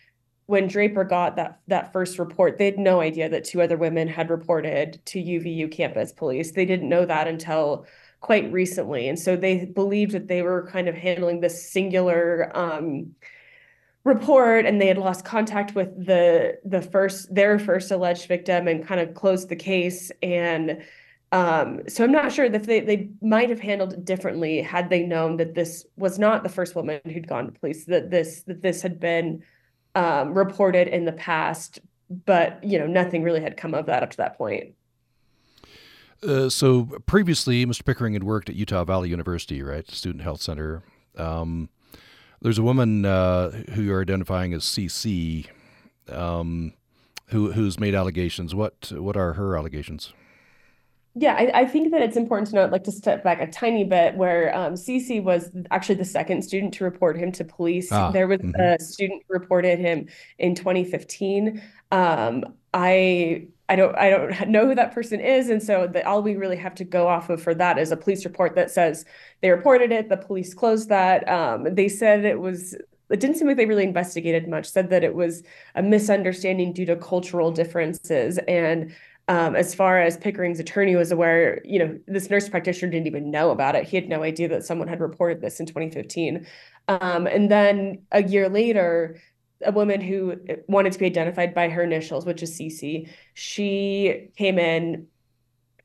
[0.47, 4.09] when Draper got that that first report, they had no idea that two other women
[4.09, 6.51] had reported to UVU campus police.
[6.51, 7.87] They didn't know that until
[8.21, 13.13] quite recently, and so they believed that they were kind of handling this singular um,
[14.03, 18.85] report, and they had lost contact with the the first their first alleged victim and
[18.85, 20.83] kind of closed the case and
[21.33, 25.03] um, so I'm not sure that they, they might have handled it differently had they
[25.03, 28.61] known that this was not the first woman who'd gone to police, that this that
[28.61, 29.42] this had been
[29.95, 31.81] um, reported in the past,
[32.27, 34.75] but you know nothing really had come of that up to that point.
[36.23, 37.85] Uh, so previously, Mr.
[37.85, 40.83] Pickering had worked at Utah Valley University, right, Student Health Center.
[41.16, 41.71] Um,
[42.42, 45.47] there's a woman uh, who you're identifying as CC,
[46.11, 46.75] um,
[47.29, 48.55] who who's made allegations.
[48.55, 50.12] What what are her allegations?
[51.14, 53.85] Yeah, I, I, think that it's important to note, like to step back a tiny
[53.85, 57.92] bit, where um, CC was actually the second student to report him to police.
[57.92, 58.59] Ah, there was mm-hmm.
[58.59, 61.62] a student who reported him in 2015.
[61.90, 66.22] Um, I I don't I don't know who that person is, and so the, all
[66.22, 69.05] we really have to go off of for that is a police report that says
[69.42, 70.09] they reported it.
[70.09, 71.29] The police closed that.
[71.29, 72.75] Um, they said it was
[73.11, 74.66] it didn't seem like they really investigated much.
[74.66, 75.42] Said that it was
[75.75, 78.94] a misunderstanding due to cultural differences and
[79.29, 83.31] um, as far as Pickering's attorney was aware, you know, this nurse practitioner didn't even
[83.31, 83.85] know about it.
[83.85, 86.47] He had no idea that someone had reported this in 2015.
[86.89, 89.21] Um, and then a year later,
[89.65, 94.59] a woman who wanted to be identified by her initials, which is CC, she came
[94.59, 95.07] in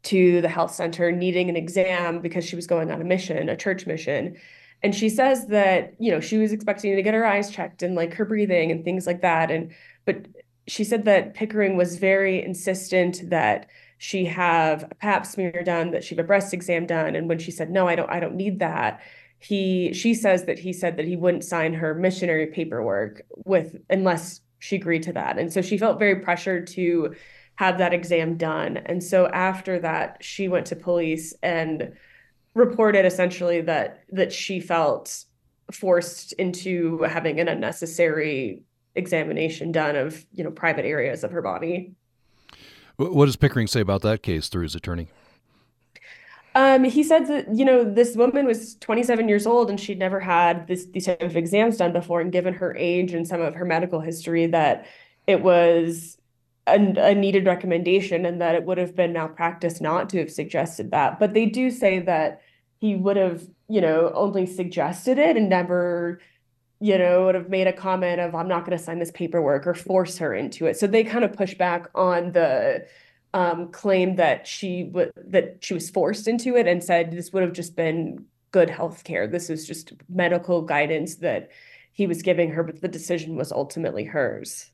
[0.03, 3.57] to the health center needing an exam because she was going on a mission, a
[3.57, 4.35] church mission.
[4.83, 7.95] And she says that, you know, she was expecting to get her eyes checked and
[7.95, 9.51] like her breathing and things like that.
[9.51, 9.73] And
[10.05, 10.27] but
[10.67, 16.03] she said that Pickering was very insistent that she have a pap smear done, that
[16.03, 17.15] she have a breast exam done.
[17.15, 19.01] And when she said, no, I don't, I don't need that,
[19.39, 24.41] he she says that he said that he wouldn't sign her missionary paperwork with unless
[24.59, 25.37] she agreed to that.
[25.37, 27.15] And so she felt very pressured to
[27.55, 28.77] have that exam done.
[28.77, 31.93] And so after that, she went to police and
[32.55, 35.25] reported essentially that that she felt
[35.71, 38.63] forced into having an unnecessary
[38.97, 41.93] examination done of you know private areas of her body.
[42.97, 45.07] What does Pickering say about that case through his attorney?
[46.55, 50.19] Um, he said that you know this woman was 27 years old and she'd never
[50.19, 53.53] had this these type of exams done before, and given her age and some of
[53.53, 54.87] her medical history, that
[55.27, 56.17] it was
[56.65, 60.89] a, a needed recommendation, and that it would have been malpractice not to have suggested
[60.89, 61.19] that.
[61.19, 62.41] But they do say that
[62.79, 66.19] he would have you know only suggested it and never
[66.79, 69.65] you know, would have made a comment of, I'm not going to sign this paperwork
[69.65, 70.77] or force her into it.
[70.77, 72.85] So they kind of push back on the
[73.33, 77.43] um, claim that she would that she was forced into it and said this would
[77.43, 79.27] have just been good health care.
[79.27, 81.49] This is just medical guidance that
[81.91, 84.71] he was giving her, but the decision was ultimately hers.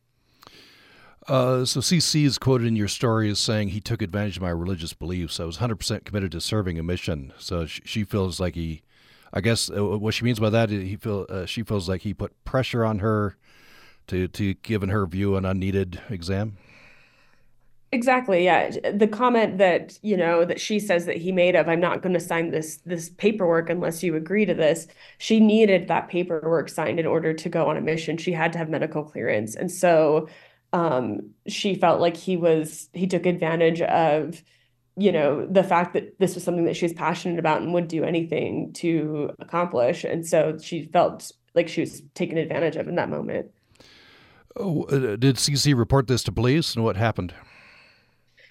[1.27, 4.49] Uh, so CC is quoted in your story as saying he took advantage of my
[4.49, 5.39] religious beliefs.
[5.39, 7.31] I was 100% committed to serving a mission.
[7.37, 8.83] So she feels like he
[9.33, 12.01] I guess uh, what she means by that is he feel uh, she feels like
[12.01, 13.35] he put pressure on her
[14.07, 16.57] to to give in her view an unneeded exam.
[17.93, 18.43] Exactly.
[18.43, 18.71] Yeah.
[18.91, 22.13] The comment that, you know, that she says that he made of I'm not going
[22.13, 24.87] to sign this this paperwork unless you agree to this.
[25.19, 28.17] She needed that paperwork signed in order to go on a mission.
[28.17, 29.55] She had to have medical clearance.
[29.55, 30.27] And so
[30.73, 34.43] um, she felt like he was he took advantage of
[34.95, 37.88] you know the fact that this was something that she was passionate about and would
[37.88, 40.03] do anything to accomplish.
[40.03, 43.51] And so she felt like she was taken advantage of in that moment.
[44.56, 47.34] Oh, uh, did cc report this to police and what happened?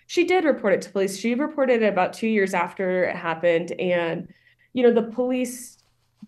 [0.08, 1.16] She did report it to police.
[1.16, 3.72] She reported it about two years after it happened.
[3.72, 4.28] And
[4.72, 5.78] you know the police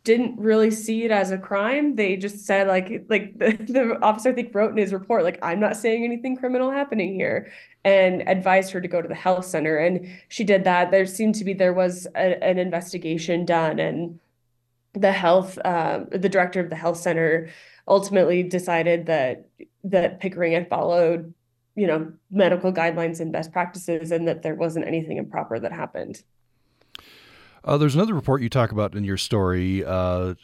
[0.04, 1.96] didn't really see it as a crime.
[1.96, 5.38] They just said like like the, the officer I think wrote in his report like
[5.42, 7.50] I'm not saying anything criminal happening here
[7.84, 10.90] and advised her to go to the health center and she did that.
[10.90, 14.20] There seemed to be there was a, an investigation done and
[14.92, 17.48] the health um, the director of the health center
[17.88, 19.48] ultimately decided that
[19.84, 21.32] that Pickering had followed
[21.76, 26.22] you know medical guidelines and best practices and that there wasn't anything improper that happened.
[27.64, 29.82] Uh, there's another report you talk about in your story.
[29.84, 30.34] Uh,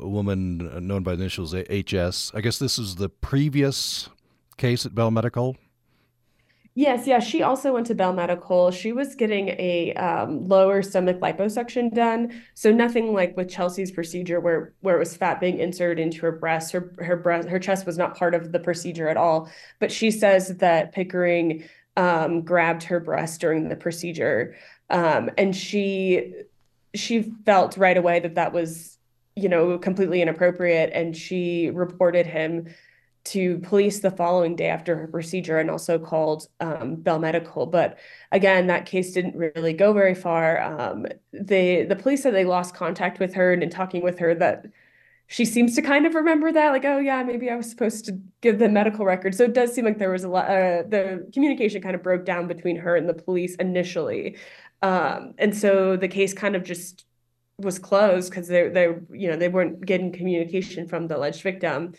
[0.00, 2.32] a woman known by the initials HS.
[2.34, 4.08] I guess this is the previous
[4.56, 5.56] case at Bell Medical.
[6.74, 7.18] Yes, yeah.
[7.18, 8.70] She also went to Bell Medical.
[8.70, 14.40] She was getting a um, lower stomach liposuction done, so nothing like with Chelsea's procedure,
[14.40, 16.72] where where it was fat being inserted into her breast.
[16.72, 19.50] Her her breast, her chest was not part of the procedure at all.
[19.80, 21.64] But she says that Pickering
[21.98, 24.56] um, grabbed her breast during the procedure,
[24.88, 26.32] um, and she
[26.94, 28.98] she felt right away that that was
[29.34, 32.66] you know completely inappropriate and she reported him
[33.24, 37.66] to police the following day after her procedure and also called um, Bell Medical.
[37.66, 37.98] But
[38.32, 40.60] again, that case didn't really go very far.
[40.60, 44.34] Um, the the police said they lost contact with her and in talking with her
[44.36, 44.66] that
[45.32, 48.20] she seems to kind of remember that, like, oh yeah, maybe I was supposed to
[48.42, 49.34] give the medical record.
[49.34, 50.44] So it does seem like there was a lot.
[50.44, 54.36] Uh, the communication kind of broke down between her and the police initially,
[54.82, 57.06] um, and so the case kind of just
[57.56, 61.94] was closed because they they you know they weren't getting communication from the alleged victim.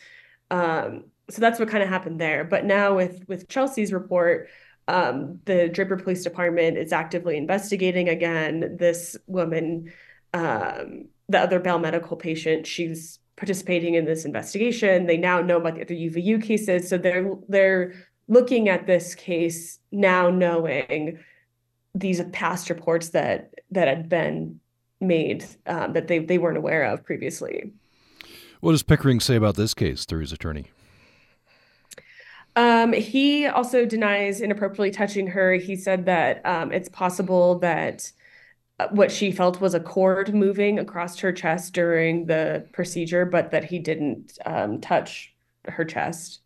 [0.52, 2.43] Um, so that's what kind of happened there.
[2.43, 4.48] But now with with Chelsea's report,
[4.88, 9.91] um, the Draper Police Department is actively investigating again this woman,
[10.36, 12.67] um, the other Bell Medical patient.
[12.67, 15.06] She's participating in this investigation.
[15.06, 17.93] They now know about the other UVU cases, so they're they're
[18.28, 21.19] looking at this case now, knowing
[21.96, 24.60] these past reports that that had been
[25.02, 27.72] made um, that they they weren't aware of previously.
[28.62, 30.72] What does Pickering say about this case through his attorney?
[32.56, 35.56] Um, he also denies inappropriately touching her.
[35.56, 38.12] He said that um, it's possible that
[38.92, 43.66] what she felt was a cord moving across her chest during the procedure, but that
[43.66, 45.34] he didn't um, touch
[45.66, 46.40] her chest.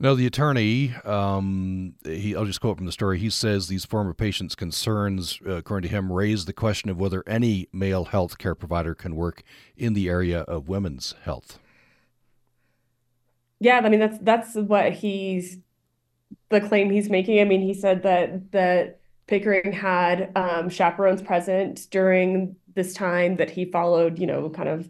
[0.00, 3.18] Now, the attorney, um, he, I'll just quote from the story.
[3.18, 7.22] He says these former patients' concerns, uh, according to him, raise the question of whether
[7.26, 9.42] any male health care provider can work
[9.76, 11.60] in the area of women's health.
[13.60, 15.58] Yeah, I mean that's that's what he's
[16.50, 17.40] the claim he's making.
[17.40, 23.50] I mean, he said that that Pickering had um, chaperones present during this time that
[23.50, 24.88] he followed, you know, kind of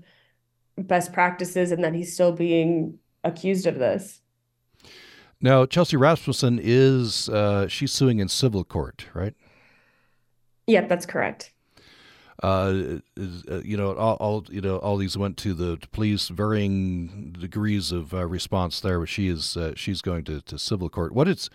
[0.77, 4.20] best practices, and then he's still being accused of this.
[5.40, 9.35] Now, Chelsea Rasmussen is uh, she's suing in civil court, right?
[10.66, 11.53] Yep, that's correct.
[12.42, 17.35] Uh, uh, you know, all, all, you know, all these went to the police, varying
[17.38, 18.99] degrees of uh, response there.
[18.99, 21.12] But she is uh, she's going to, to civil court.
[21.12, 21.49] What is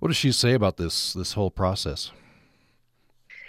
[0.00, 2.10] what does she say about this this whole process?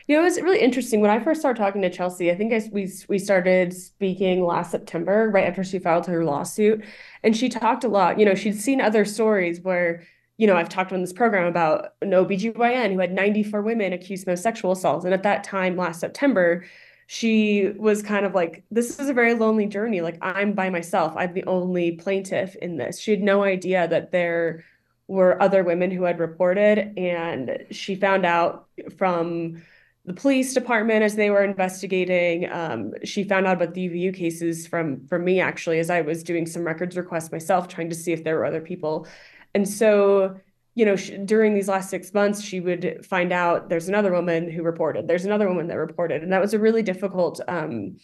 [0.08, 2.30] You know, it was really interesting when I first started talking to Chelsea.
[2.30, 6.86] I think I, we we started speaking last September, right after she filed her lawsuit,
[7.24, 8.20] and she talked a lot.
[8.20, 10.04] You know, she'd seen other stories where
[10.38, 14.28] you know, I've talked on this program about an OBGYN who had 94 women accused
[14.28, 15.06] of sexual assault.
[15.06, 16.66] And at that time, last September,
[17.08, 20.02] she was kind of like, this is a very lonely journey.
[20.02, 21.14] Like, I'm by myself.
[21.16, 23.00] I'm the only plaintiff in this.
[23.00, 24.66] She had no idea that there
[25.08, 26.98] were other women who had reported.
[26.98, 29.62] And she found out from
[30.06, 32.52] the police department as they were investigating.
[32.52, 36.24] Um, she found out about the UVU cases from from me actually as I was
[36.24, 39.08] doing some records requests myself, trying to see if there were other people
[39.56, 40.38] and so,
[40.76, 44.52] you know, she, during these last six months, she would find out there's another woman
[44.52, 46.22] who reported, there's another woman that reported.
[46.22, 47.96] And that was a really difficult um,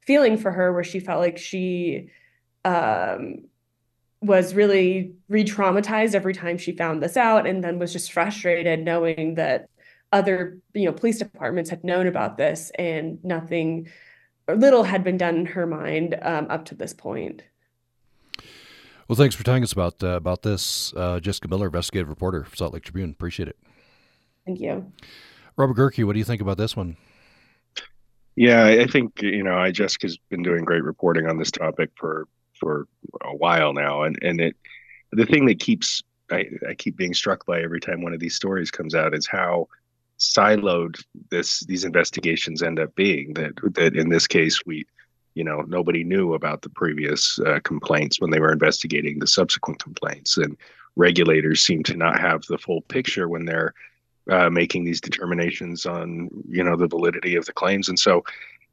[0.00, 2.08] feeling for her where she felt like she
[2.64, 3.44] um,
[4.22, 8.80] was really re traumatized every time she found this out and then was just frustrated
[8.80, 9.68] knowing that
[10.14, 13.88] other you know police departments had known about this and nothing
[14.46, 17.42] or little had been done in her mind um, up to this point
[19.08, 22.56] well, thanks for telling us about uh, about this, uh, Jessica Miller, investigative reporter for
[22.56, 23.10] Salt Lake Tribune.
[23.10, 23.58] Appreciate it.
[24.46, 24.90] Thank you,
[25.56, 26.04] Robert Gehrke.
[26.06, 26.96] What do you think about this one?
[28.36, 32.26] Yeah, I think you know, I Jessica's been doing great reporting on this topic for
[32.58, 32.86] for
[33.22, 34.56] a while now, and and it
[35.12, 38.34] the thing that keeps I, I keep being struck by every time one of these
[38.34, 39.68] stories comes out is how
[40.18, 43.34] siloed this these investigations end up being.
[43.34, 44.86] That that in this case we
[45.34, 49.82] you know nobody knew about the previous uh, complaints when they were investigating the subsequent
[49.82, 50.56] complaints and
[50.96, 53.74] regulators seem to not have the full picture when they're
[54.30, 58.22] uh, making these determinations on you know the validity of the claims and so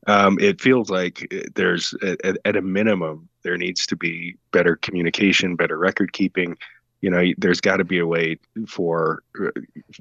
[0.07, 5.55] um, it feels like there's at, at a minimum there needs to be better communication
[5.55, 6.55] better record keeping
[7.01, 8.37] you know there's got to be a way
[8.67, 9.23] for,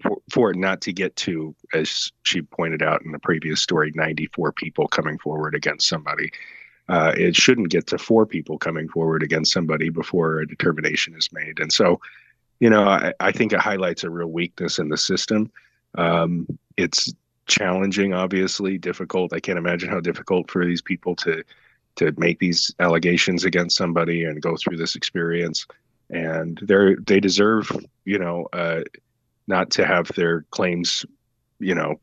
[0.02, 3.90] for for it not to get to as she pointed out in the previous story
[3.94, 6.30] 94 people coming forward against somebody.
[6.88, 11.30] Uh, it shouldn't get to four people coming forward against somebody before a determination is
[11.32, 11.58] made.
[11.58, 12.00] And so
[12.60, 15.50] you know i, I think it highlights a real weakness in the system.
[15.96, 17.12] Um, it's
[17.46, 19.32] challenging obviously difficult.
[19.32, 21.42] I can't imagine how difficult for these people to
[21.96, 25.66] to make these allegations against somebody and go through this experience
[26.10, 27.70] and they they deserve
[28.04, 28.80] you know uh,
[29.46, 31.04] not to have their claims
[31.58, 32.00] you know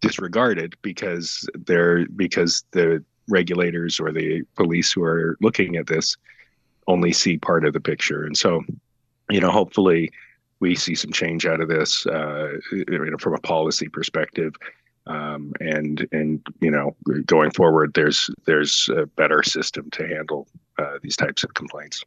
[0.00, 6.16] disregarded because they're because the regulators or the police who are looking at this
[6.86, 8.24] only see part of the picture.
[8.24, 8.62] And so
[9.30, 10.10] you know hopefully
[10.60, 14.54] we see some change out of this uh, you know, from a policy perspective.
[15.06, 16.96] Um, and and you know
[17.26, 20.48] going forward there's there's a better system to handle
[20.78, 22.02] uh, these types of complaints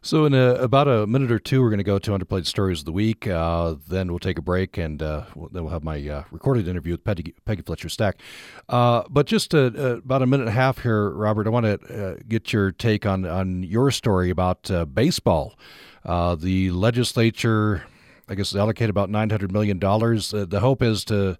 [0.00, 2.80] So, in a, about a minute or two, we're going to go to Underplayed Stories
[2.80, 3.26] of the Week.
[3.26, 6.68] Uh, then we'll take a break, and uh, we'll, then we'll have my uh, recorded
[6.68, 8.20] interview with Peggy, Peggy Fletcher Stack.
[8.68, 11.50] Uh, but just a, uh, a, about a minute and a half here, Robert, I
[11.50, 15.58] want to uh, get your take on, on your story about baseball.
[16.04, 17.82] the legislature,
[18.28, 19.80] I guess, allocated about $900 million.
[19.80, 21.36] the hope is to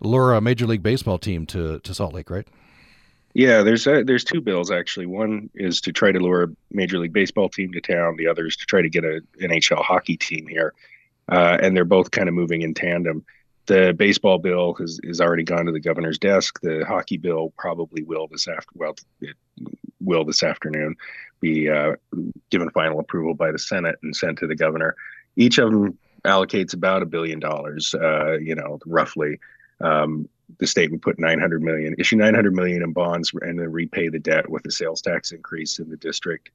[0.00, 2.46] lure a Major League Baseball team to, to Salt Lake, right?
[3.36, 5.04] Yeah, there's a, there's two bills actually.
[5.04, 8.16] One is to try to lure a Major League Baseball team to town.
[8.16, 10.72] The other is to try to get a NHL hockey team here,
[11.30, 13.26] uh, and they're both kind of moving in tandem.
[13.66, 16.58] The baseball bill has, has already gone to the governor's desk.
[16.62, 19.36] The hockey bill probably will this after well, it
[20.00, 20.96] will this afternoon
[21.40, 21.96] be uh,
[22.50, 24.96] given final approval by the Senate and sent to the governor.
[25.36, 29.40] Each of them allocates about a billion dollars, uh, you know, roughly.
[29.82, 30.26] Um,
[30.58, 34.18] the state would put 900 million, issue 900 million in bonds, and then repay the
[34.18, 36.50] debt with a sales tax increase in the district,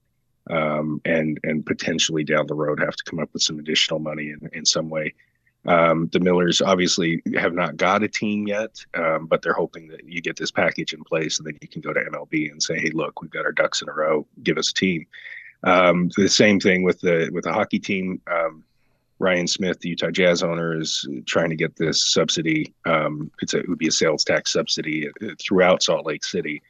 [0.50, 4.30] um, and and potentially down the road have to come up with some additional money
[4.30, 5.14] in, in some way.
[5.68, 10.08] Um, the Millers obviously have not got a team yet, um, but they're hoping that
[10.08, 12.80] you get this package in place, and then you can go to MLB and say,
[12.80, 14.26] "Hey, look, we've got our ducks in a row.
[14.42, 15.06] Give us a team."
[15.64, 18.22] Um, the same thing with the with the hockey team.
[18.26, 18.64] Um,
[19.22, 22.74] Ryan Smith, the Utah Jazz owner, is trying to get this subsidy.
[22.86, 25.10] Um, it's a, it would be a sales tax subsidy
[25.40, 26.62] throughout Salt Lake City,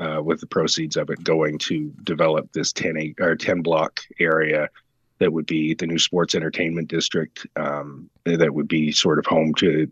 [0.00, 4.68] uh, with the proceeds of it going to develop this 10 or 10 block area
[5.18, 7.46] that would be the new sports entertainment district.
[7.56, 9.88] Um, that would be sort of home to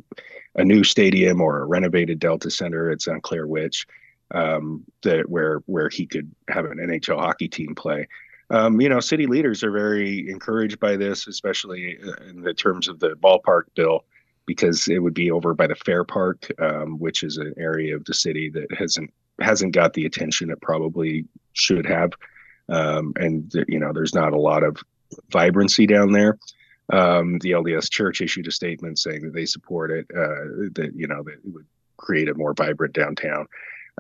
[0.54, 2.90] a new stadium or a renovated Delta Center.
[2.90, 3.86] It's unclear which.
[4.30, 8.08] Um, that where where he could have an NHL hockey team play
[8.50, 12.88] um, you know, city leaders are very encouraged by this, especially uh, in the terms
[12.88, 14.04] of the ballpark bill,
[14.46, 18.14] because it would be over by the Fairpark, um, which is an area of the
[18.14, 21.24] city that hasn't hasn't got the attention it probably
[21.54, 22.12] should have,
[22.68, 24.76] um, and you know, there's not a lot of
[25.30, 26.38] vibrancy down there.
[26.92, 31.06] Um, the LDS Church issued a statement saying that they support it, uh, that you
[31.06, 31.66] know that it would
[31.96, 33.46] create a more vibrant downtown.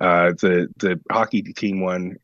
[0.00, 2.18] Uh, the the hockey team one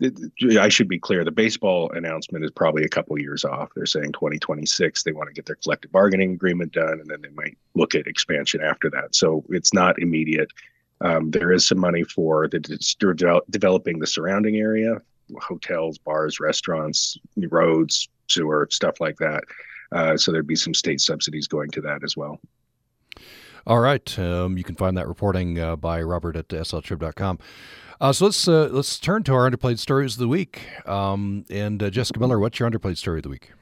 [0.00, 1.24] I should be clear.
[1.24, 3.70] The baseball announcement is probably a couple years off.
[3.74, 5.02] They're saying 2026.
[5.02, 8.06] They want to get their collective bargaining agreement done, and then they might look at
[8.06, 9.16] expansion after that.
[9.16, 10.50] So it's not immediate.
[11.00, 15.00] Um, there is some money for the de- developing the surrounding area,
[15.40, 19.44] hotels, bars, restaurants, roads, sewer, stuff like that.
[19.90, 22.40] Uh, so there'd be some state subsidies going to that as well.
[23.66, 24.18] All right.
[24.18, 27.38] Um, you can find that reporting uh, by Robert at sltrib.com.
[28.00, 30.62] Uh, so let's uh, let's turn to our underplayed stories of the week.
[30.86, 33.52] Um, and uh, Jessica Miller, what's your underplayed story of the week?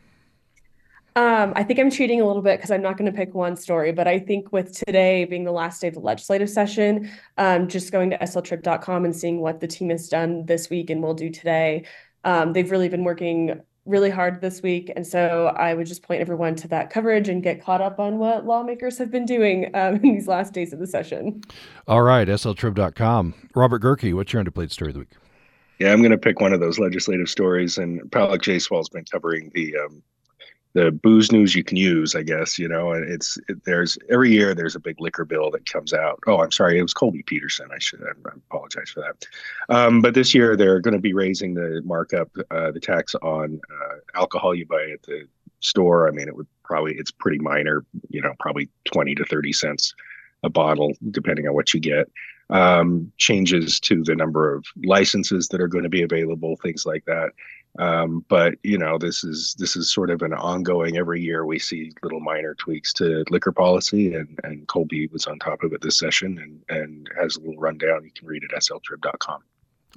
[1.17, 3.57] Um, I think I'm cheating a little bit because I'm not going to pick one
[3.57, 7.69] story, but I think with today being the last day of the legislative session, um,
[7.69, 11.15] just going to sltrib.com and seeing what the team has done this week and will
[11.15, 11.87] do today.
[12.25, 14.91] Um, they've really been working really hard this week.
[14.95, 18.19] And so I would just point everyone to that coverage and get caught up on
[18.19, 21.43] what lawmakers have been doing um, in these last days of the session.
[21.87, 23.35] All right, sltrib.com.
[23.55, 25.13] Robert Gehrke, what's your underplayed story of the week?
[25.79, 27.79] Yeah, I'm going to pick one of those legislative stories.
[27.79, 30.03] And Palak Jaiswal's been covering the um,
[30.77, 34.31] the booze news you can use, I guess, you know, and it's it, there's every
[34.31, 36.21] year there's a big liquor bill that comes out.
[36.27, 37.69] Oh, I'm sorry, it was Kolbie Peterson.
[37.75, 38.11] I should I
[38.51, 39.27] apologize for that.
[39.75, 43.59] Um, but this year they're going to be raising the markup, uh, the tax on
[43.73, 45.27] uh, alcohol you buy at the
[45.61, 46.09] store.
[46.09, 49.95] I mean, it would probably it's pretty minor, you know, probably 20 to 30 cents
[50.43, 52.11] a bottle, depending on what you get.
[52.51, 57.05] Um, changes to the number of licenses that are going to be available, things like
[57.07, 57.31] that.
[57.79, 60.97] Um, but you know, this is this is sort of an ongoing.
[60.97, 65.39] Every year we see little minor tweaks to liquor policy, and and Kolbie was on
[65.39, 68.05] top of it this session, and and has a little rundown.
[68.05, 69.43] You can read at sltrib.com.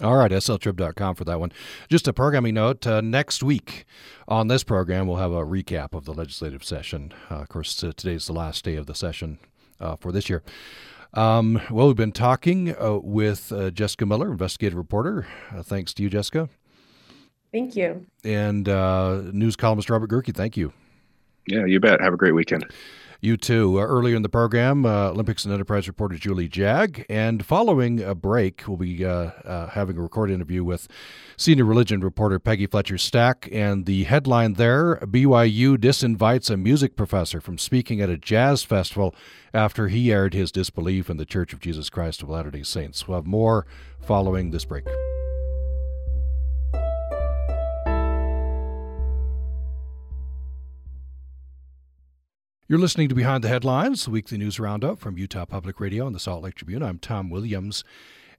[0.01, 1.51] All right, sltrib.com for that one.
[1.89, 3.85] Just a programming note uh, next week
[4.29, 7.13] on this program, we'll have a recap of the legislative session.
[7.29, 9.39] Uh, of course, uh, today's the last day of the session
[9.81, 10.41] uh, for this year.
[11.13, 15.27] Um, well, we've been talking uh, with uh, Jessica Miller, investigative reporter.
[15.63, 16.47] thanks to you, Jessica.
[17.51, 18.05] Thank you.
[18.23, 20.73] And uh, news columnist Robert Gehrke, thank you.
[21.47, 21.99] Yeah, you bet.
[22.01, 22.65] Have a great weekend.
[23.21, 23.77] You too.
[23.77, 27.05] Uh, earlier in the program, uh, Olympics and Enterprise reporter Julie Jag.
[27.09, 30.87] And following a break, we'll be uh, uh having a recorded interview with
[31.35, 33.49] senior religion reporter Peggy Fletcher Stack.
[33.51, 39.13] And the headline there BYU disinvites a music professor from speaking at a jazz festival
[39.53, 43.05] after he aired his disbelief in the Church of Jesus Christ of Latter day Saints.
[43.05, 43.65] We'll have more
[43.99, 44.85] following this break.
[52.69, 56.13] You're listening to Behind the Headlines, the weekly news roundup from Utah Public Radio and
[56.13, 56.83] the Salt Lake Tribune.
[56.83, 57.83] I'm Tom Williams.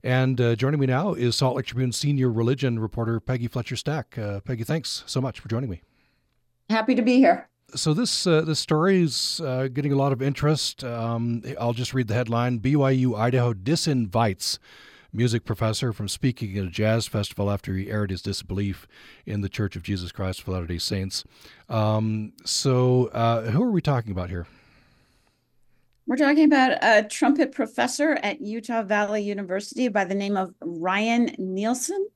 [0.05, 4.17] And uh, joining me now is Salt Lake Tribune senior religion reporter Peggy Fletcher Stack.
[4.17, 5.81] Uh, Peggy, thanks so much for joining me.
[6.69, 7.49] Happy to be here.
[7.75, 10.81] So this uh, this story is uh, getting a lot of interest.
[10.85, 14.59] Um, I'll just read the headline: BYU Idaho disinvites
[15.13, 18.87] music professor from speaking at a jazz festival after he aired his disbelief
[19.25, 21.23] in the Church of Jesus Christ of Latter-day Saints.
[21.69, 24.47] Um, so, uh, who are we talking about here?
[26.07, 31.35] We're talking about a trumpet professor at Utah Valley University by the name of Ryan
[31.37, 32.07] Nielsen.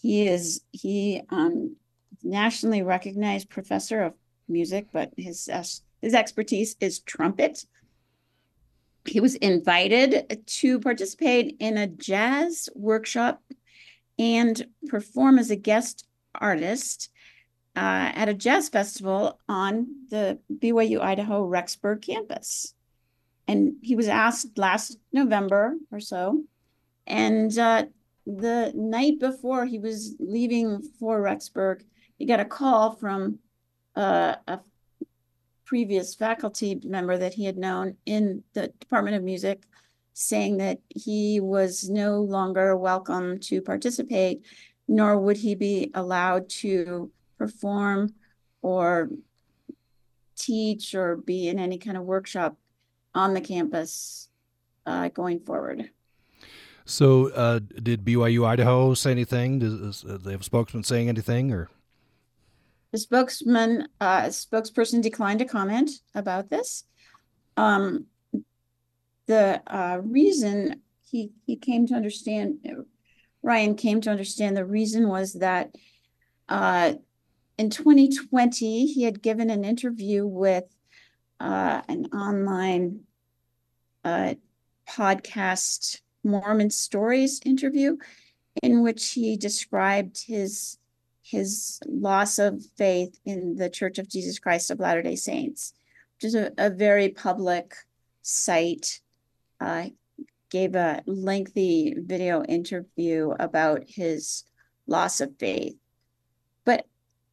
[0.00, 1.76] He is he um,
[2.22, 4.14] nationally recognized professor of
[4.48, 5.48] music, but his
[6.02, 7.64] his expertise is trumpet.
[9.04, 13.42] He was invited to participate in a jazz workshop
[14.18, 17.10] and perform as a guest artist
[17.76, 22.74] uh, at a jazz festival on the BYU Idaho Rexburg campus
[23.50, 26.44] and he was asked last November or so.
[27.04, 27.86] And uh,
[28.24, 31.82] the night before he was leaving for Rexburg,
[32.16, 33.40] he got a call from
[33.96, 34.60] uh, a
[35.70, 39.62] previous faculty member that he had known in the Department of Music
[40.14, 44.44] saying that he was no longer welcome to participate,
[44.88, 47.08] nor would he be allowed to
[47.38, 48.12] perform
[48.62, 49.10] or
[50.34, 52.56] teach or be in any kind of workshop
[53.14, 54.28] on the campus
[54.86, 55.88] uh, going forward.
[56.84, 59.60] So, uh, did BYU Idaho say anything?
[59.60, 61.70] Does, uh, they have a spokesman saying anything, or
[62.92, 66.84] the spokesman uh, spokesperson declined to comment about this?
[67.56, 68.06] Um,
[69.26, 72.58] the uh, reason he he came to understand,
[73.42, 75.74] Ryan came to understand the reason was that
[76.48, 76.94] uh,
[77.58, 80.64] in 2020 he had given an interview with
[81.38, 83.00] uh, an online
[84.04, 84.34] uh,
[84.88, 87.96] podcast Mormon Stories interview
[88.62, 90.78] in which he described his
[91.30, 95.72] his loss of faith in the Church of Jesus Christ of Latter-day Saints,
[96.16, 97.74] which is a, a very public
[98.22, 99.00] site.
[99.60, 99.86] Uh,
[100.50, 104.44] gave a lengthy video interview about his
[104.86, 105.76] loss of faith.
[106.64, 106.86] But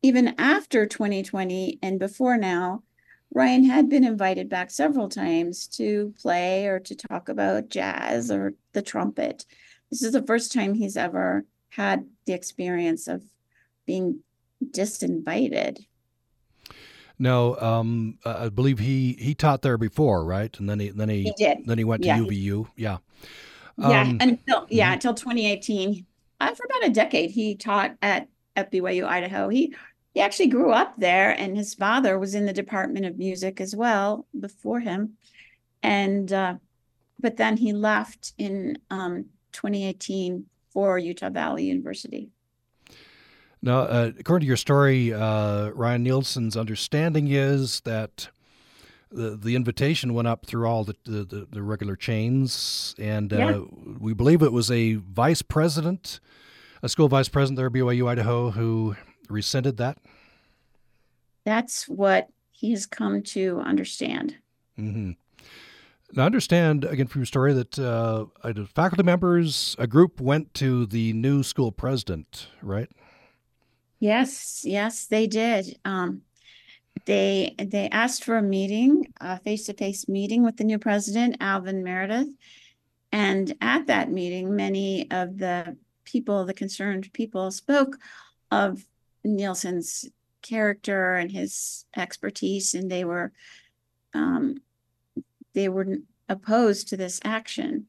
[0.04, 2.84] even after 2020 and before now,
[3.34, 8.54] Ryan had been invited back several times to play or to talk about jazz or
[8.74, 9.46] the trumpet.
[9.90, 13.24] This is the first time he's ever had the experience of
[13.88, 14.20] being
[14.64, 15.80] disinvited.
[17.18, 20.56] No, um, I believe he he taught there before, right?
[20.60, 21.66] And then he then he, he did.
[21.66, 22.20] then he went to yeah.
[22.20, 22.68] UVU.
[22.76, 22.98] Yeah.
[23.80, 24.94] Yeah, um, until yeah, mm-hmm.
[24.94, 26.06] until 2018.
[26.40, 29.50] Uh, for about a decade, he taught at at BYU Idaho.
[29.50, 29.76] He
[30.14, 33.76] he actually grew up there, and his father was in the Department of Music as
[33.76, 35.14] well before him.
[35.82, 36.56] And uh,
[37.20, 42.30] but then he left in um, 2018 for Utah Valley University.
[43.68, 48.30] Now, uh, according to your story, uh, Ryan Nielsen's understanding is that
[49.12, 53.66] the the invitation went up through all the the, the regular chains, and uh,
[54.00, 56.22] we believe it was a vice president,
[56.82, 58.96] a school vice president there at BYU Idaho, who
[59.30, 59.98] rescinded that?
[61.44, 64.38] That's what he has come to understand.
[64.80, 65.12] Mm-hmm.
[66.14, 68.28] Now, understand again from your story that uh,
[68.74, 72.90] faculty members, a group went to the new school president, right?
[74.00, 75.80] Yes, yes, they did.
[75.84, 76.22] Um,
[77.06, 81.38] they they asked for a meeting, a face to face meeting with the new president,
[81.40, 82.30] Alvin Meredith,
[83.12, 87.98] and at that meeting, many of the people, the concerned people, spoke
[88.52, 88.84] of
[89.24, 90.06] Nielsen's
[90.42, 93.32] character and his expertise, and they were
[94.14, 94.58] um,
[95.54, 95.98] they were
[96.30, 97.88] opposed to this action.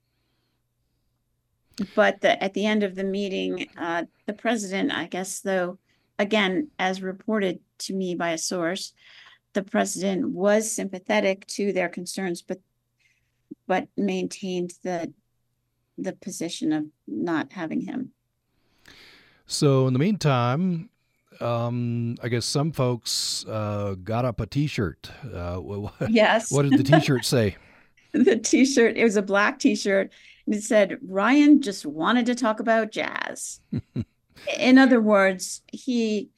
[1.94, 5.78] But the, at the end of the meeting, uh, the president, I guess, though,
[6.18, 8.92] again, as reported to me by a source,
[9.52, 12.60] the president was sympathetic to their concerns, but
[13.66, 15.12] but maintained the
[15.96, 18.12] the position of not having him.
[19.46, 20.90] So in the meantime,
[21.40, 25.10] um, I guess some folks uh, got up a T-shirt.
[25.34, 25.60] Uh,
[26.08, 26.52] yes.
[26.52, 27.56] What did the T-shirt say?
[28.12, 28.96] the T-shirt.
[28.96, 30.12] It was a black T-shirt,
[30.46, 33.60] and it said, "Ryan just wanted to talk about jazz."
[34.58, 36.30] In other words, he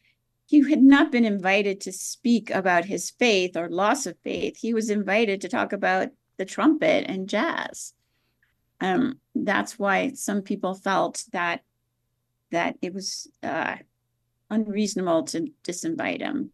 [0.47, 4.57] he had not been invited to speak about his faith or loss of faith.
[4.57, 7.95] He was invited to talk about the trumpet and jazz.
[8.81, 11.63] Um, that's why some people felt that
[12.51, 13.77] that it was uh,
[14.51, 16.51] unreasonable to disinvite him.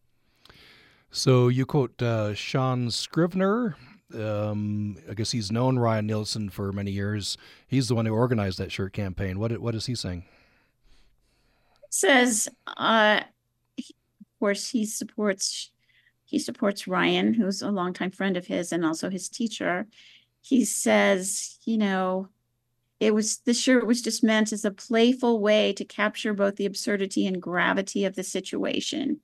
[1.11, 3.77] So you quote uh, Sean Scrivener,
[4.15, 7.39] Um, I guess he's known Ryan Nielsen for many years.
[7.67, 9.39] He's the one who organized that shirt campaign.
[9.39, 10.25] What what is he saying?
[11.97, 13.23] Says, uh,
[13.79, 15.71] of course, he supports
[16.27, 19.87] he supports Ryan, who's a longtime friend of his and also his teacher.
[20.43, 22.29] He says, you know,
[23.01, 26.67] it was the shirt was just meant as a playful way to capture both the
[26.67, 29.21] absurdity and gravity of the situation.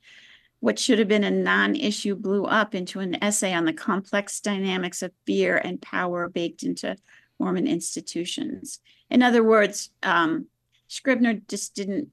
[0.60, 4.40] What should have been a non issue blew up into an essay on the complex
[4.40, 6.96] dynamics of fear and power baked into
[7.38, 8.80] Mormon institutions.
[9.10, 10.46] In other words, um,
[10.88, 12.08] Scribner just didn't,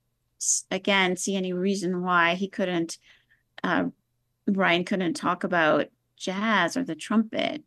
[0.72, 2.98] again, see any reason why he couldn't,
[3.64, 3.86] uh,
[4.48, 5.88] Ryan couldn't talk about
[6.18, 7.64] jazz or the trumpet.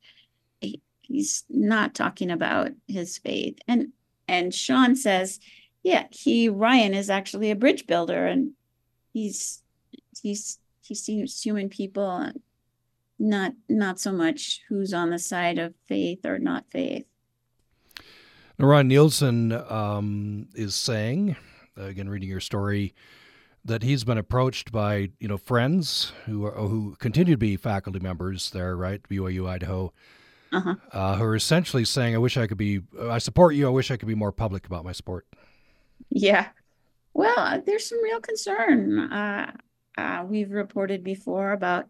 [0.60, 3.58] He, he's not talking about his faith.
[3.68, 3.88] And
[4.28, 5.40] and Sean says,
[5.82, 8.52] yeah, he Ryan is actually a bridge builder and
[9.12, 9.62] he's
[10.22, 12.30] he's he sees human people,
[13.18, 17.06] not not so much who's on the side of faith or not faith.
[18.58, 21.36] Ron Nielsen um, is saying,
[21.76, 22.94] again, reading your story,
[23.64, 28.00] that he's been approached by you know friends who are, who continue to be faculty
[28.00, 29.92] members there, right, BYU Idaho,
[30.52, 30.74] uh-huh.
[30.92, 33.66] uh, who are essentially saying, "I wish I could be, I support you.
[33.66, 35.26] I wish I could be more public about my sport."
[36.10, 36.48] Yeah,
[37.14, 38.98] well, there's some real concern.
[39.12, 39.52] Uh,
[39.98, 41.88] uh, we've reported before about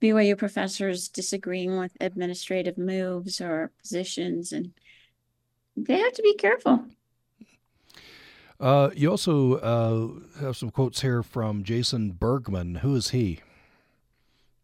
[0.00, 4.72] BYU professors disagreeing with administrative moves or positions, and
[5.76, 6.84] they have to be careful.
[8.60, 12.76] Uh, you also uh, have some quotes here from Jason Bergman.
[12.76, 13.40] Who is he?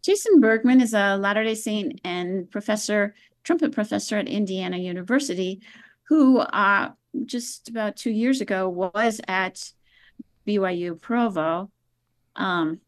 [0.03, 3.15] Jason Bergman is a Latter day Saint and professor,
[3.45, 5.61] trumpet professor at Indiana University,
[6.09, 6.91] who uh,
[7.25, 9.73] just about two years ago was at
[10.47, 11.71] BYU Provo
[12.37, 12.81] um,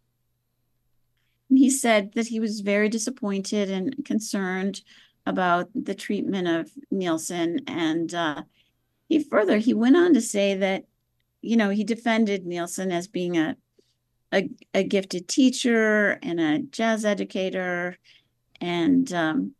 [1.48, 4.82] he said that he was very disappointed and concerned
[5.24, 7.60] about the treatment of Nielsen.
[7.66, 8.42] And uh,
[9.08, 10.84] he further, he went on to say that,
[11.42, 13.56] you know, he defended Nielsen as being a,
[14.32, 17.96] a, a gifted teacher and a jazz educator.
[18.60, 19.54] And um,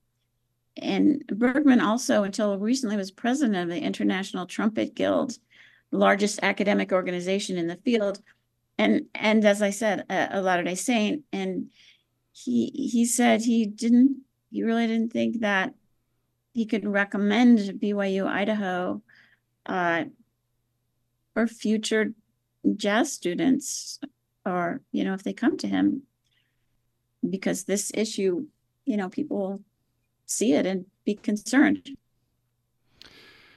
[0.76, 5.38] and Bergman also, until recently, was president of the International Trumpet Guild,
[5.90, 8.20] largest academic organization in the field
[8.78, 11.70] and and as I said, a, a Latter Day Saint, and
[12.32, 14.18] he he said he didn't,
[14.50, 15.74] he really didn't think that
[16.52, 19.02] he could recommend BYU Idaho
[19.66, 20.04] uh,
[21.36, 22.14] for future
[22.76, 24.00] jazz students,
[24.46, 26.04] or you know, if they come to him,
[27.28, 28.46] because this issue,
[28.86, 29.60] you know, people
[30.24, 31.90] see it and be concerned.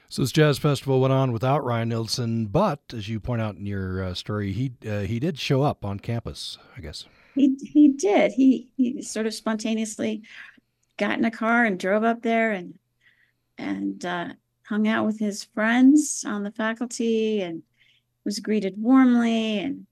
[0.09, 3.65] So this jazz festival went on without Ryan Nielsen, but as you point out in
[3.65, 6.57] your uh, story, he uh, he did show up on campus.
[6.75, 8.33] I guess he he did.
[8.33, 10.23] He he sort of spontaneously
[10.97, 12.77] got in a car and drove up there and
[13.57, 14.27] and uh,
[14.67, 17.63] hung out with his friends on the faculty and
[18.25, 19.85] was greeted warmly and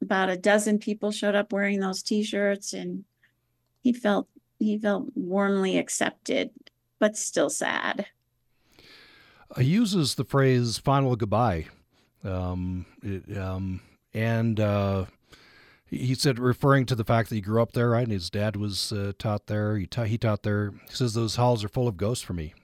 [0.00, 3.04] about a dozen people showed up wearing those t-shirts and
[3.82, 4.28] he felt
[4.58, 6.50] he felt warmly accepted
[6.98, 8.06] but still sad
[9.56, 11.66] he uses the phrase "final goodbye,"
[12.22, 13.80] um, it, um,
[14.12, 15.06] and uh,
[15.86, 18.56] he said, referring to the fact that he grew up there, right, and his dad
[18.56, 19.76] was uh, taught there.
[19.78, 20.72] He, ta- he taught there.
[20.88, 22.54] He says those halls are full of ghosts for me.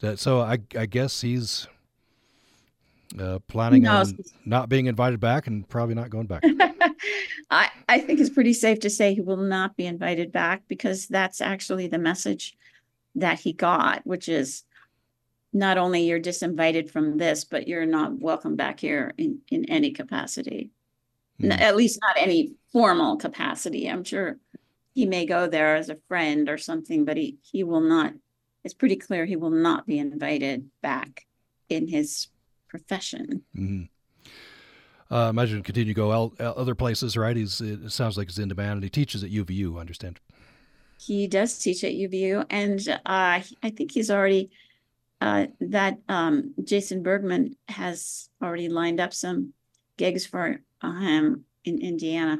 [0.00, 1.66] That so I, I guess he's
[3.18, 3.96] uh, planning no.
[3.96, 6.42] on not being invited back and probably not going back.
[7.50, 11.06] I, I think it's pretty safe to say he will not be invited back because
[11.06, 12.56] that's actually the message
[13.14, 14.64] that he got, which is
[15.52, 19.92] not only you're disinvited from this, but you're not welcome back here in, in any
[19.92, 20.70] capacity.
[21.40, 21.60] Mm.
[21.60, 23.88] At least not any formal capacity.
[23.88, 24.38] I'm sure
[24.94, 28.14] he may go there as a friend or something, but he, he will not,
[28.64, 31.26] it's pretty clear he will not be invited back
[31.68, 32.28] in his
[32.74, 33.42] profession.
[33.56, 35.14] Mm-hmm.
[35.14, 37.36] Uh, imagine continue to go el- other places, right?
[37.36, 39.76] He's it sounds like he's in demand, and he teaches at UVU.
[39.76, 40.18] I understand.
[40.98, 42.98] He does teach at UVU, and uh,
[43.62, 44.50] I think he's already
[45.20, 49.52] uh, that um, Jason Bergman has already lined up some
[49.96, 52.38] gigs for uh, him in Indiana.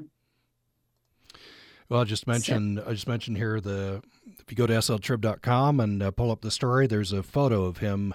[1.89, 4.03] Well, I just mentioned so, I just mentioned here the
[4.41, 7.79] if you go to sltrib.com and uh, pull up the story, there's a photo of
[7.79, 8.15] him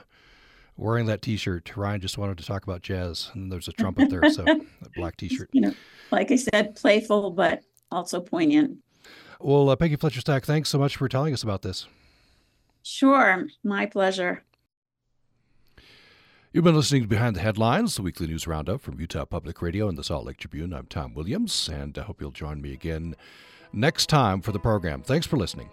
[0.80, 1.76] wearing that T-shirt.
[1.76, 5.18] Ryan just wanted to talk about jazz, and there's a trumpet there, so a black
[5.18, 5.50] T-shirt.
[5.52, 5.74] You know,
[6.12, 7.62] like I said, playful but
[7.92, 8.78] also poignant.
[9.40, 11.88] Well, uh, Peggy Fletcher Stack, thanks so much for telling us about this.
[12.84, 14.44] Sure, my pleasure.
[16.52, 19.88] You've been listening to Behind the Headlines, the weekly news roundup from Utah Public Radio
[19.88, 20.74] and the Salt Lake Tribune.
[20.74, 23.16] I'm Tom Williams, and I hope you'll join me again
[23.72, 25.04] next time for the program.
[25.04, 25.70] Thanks for listening.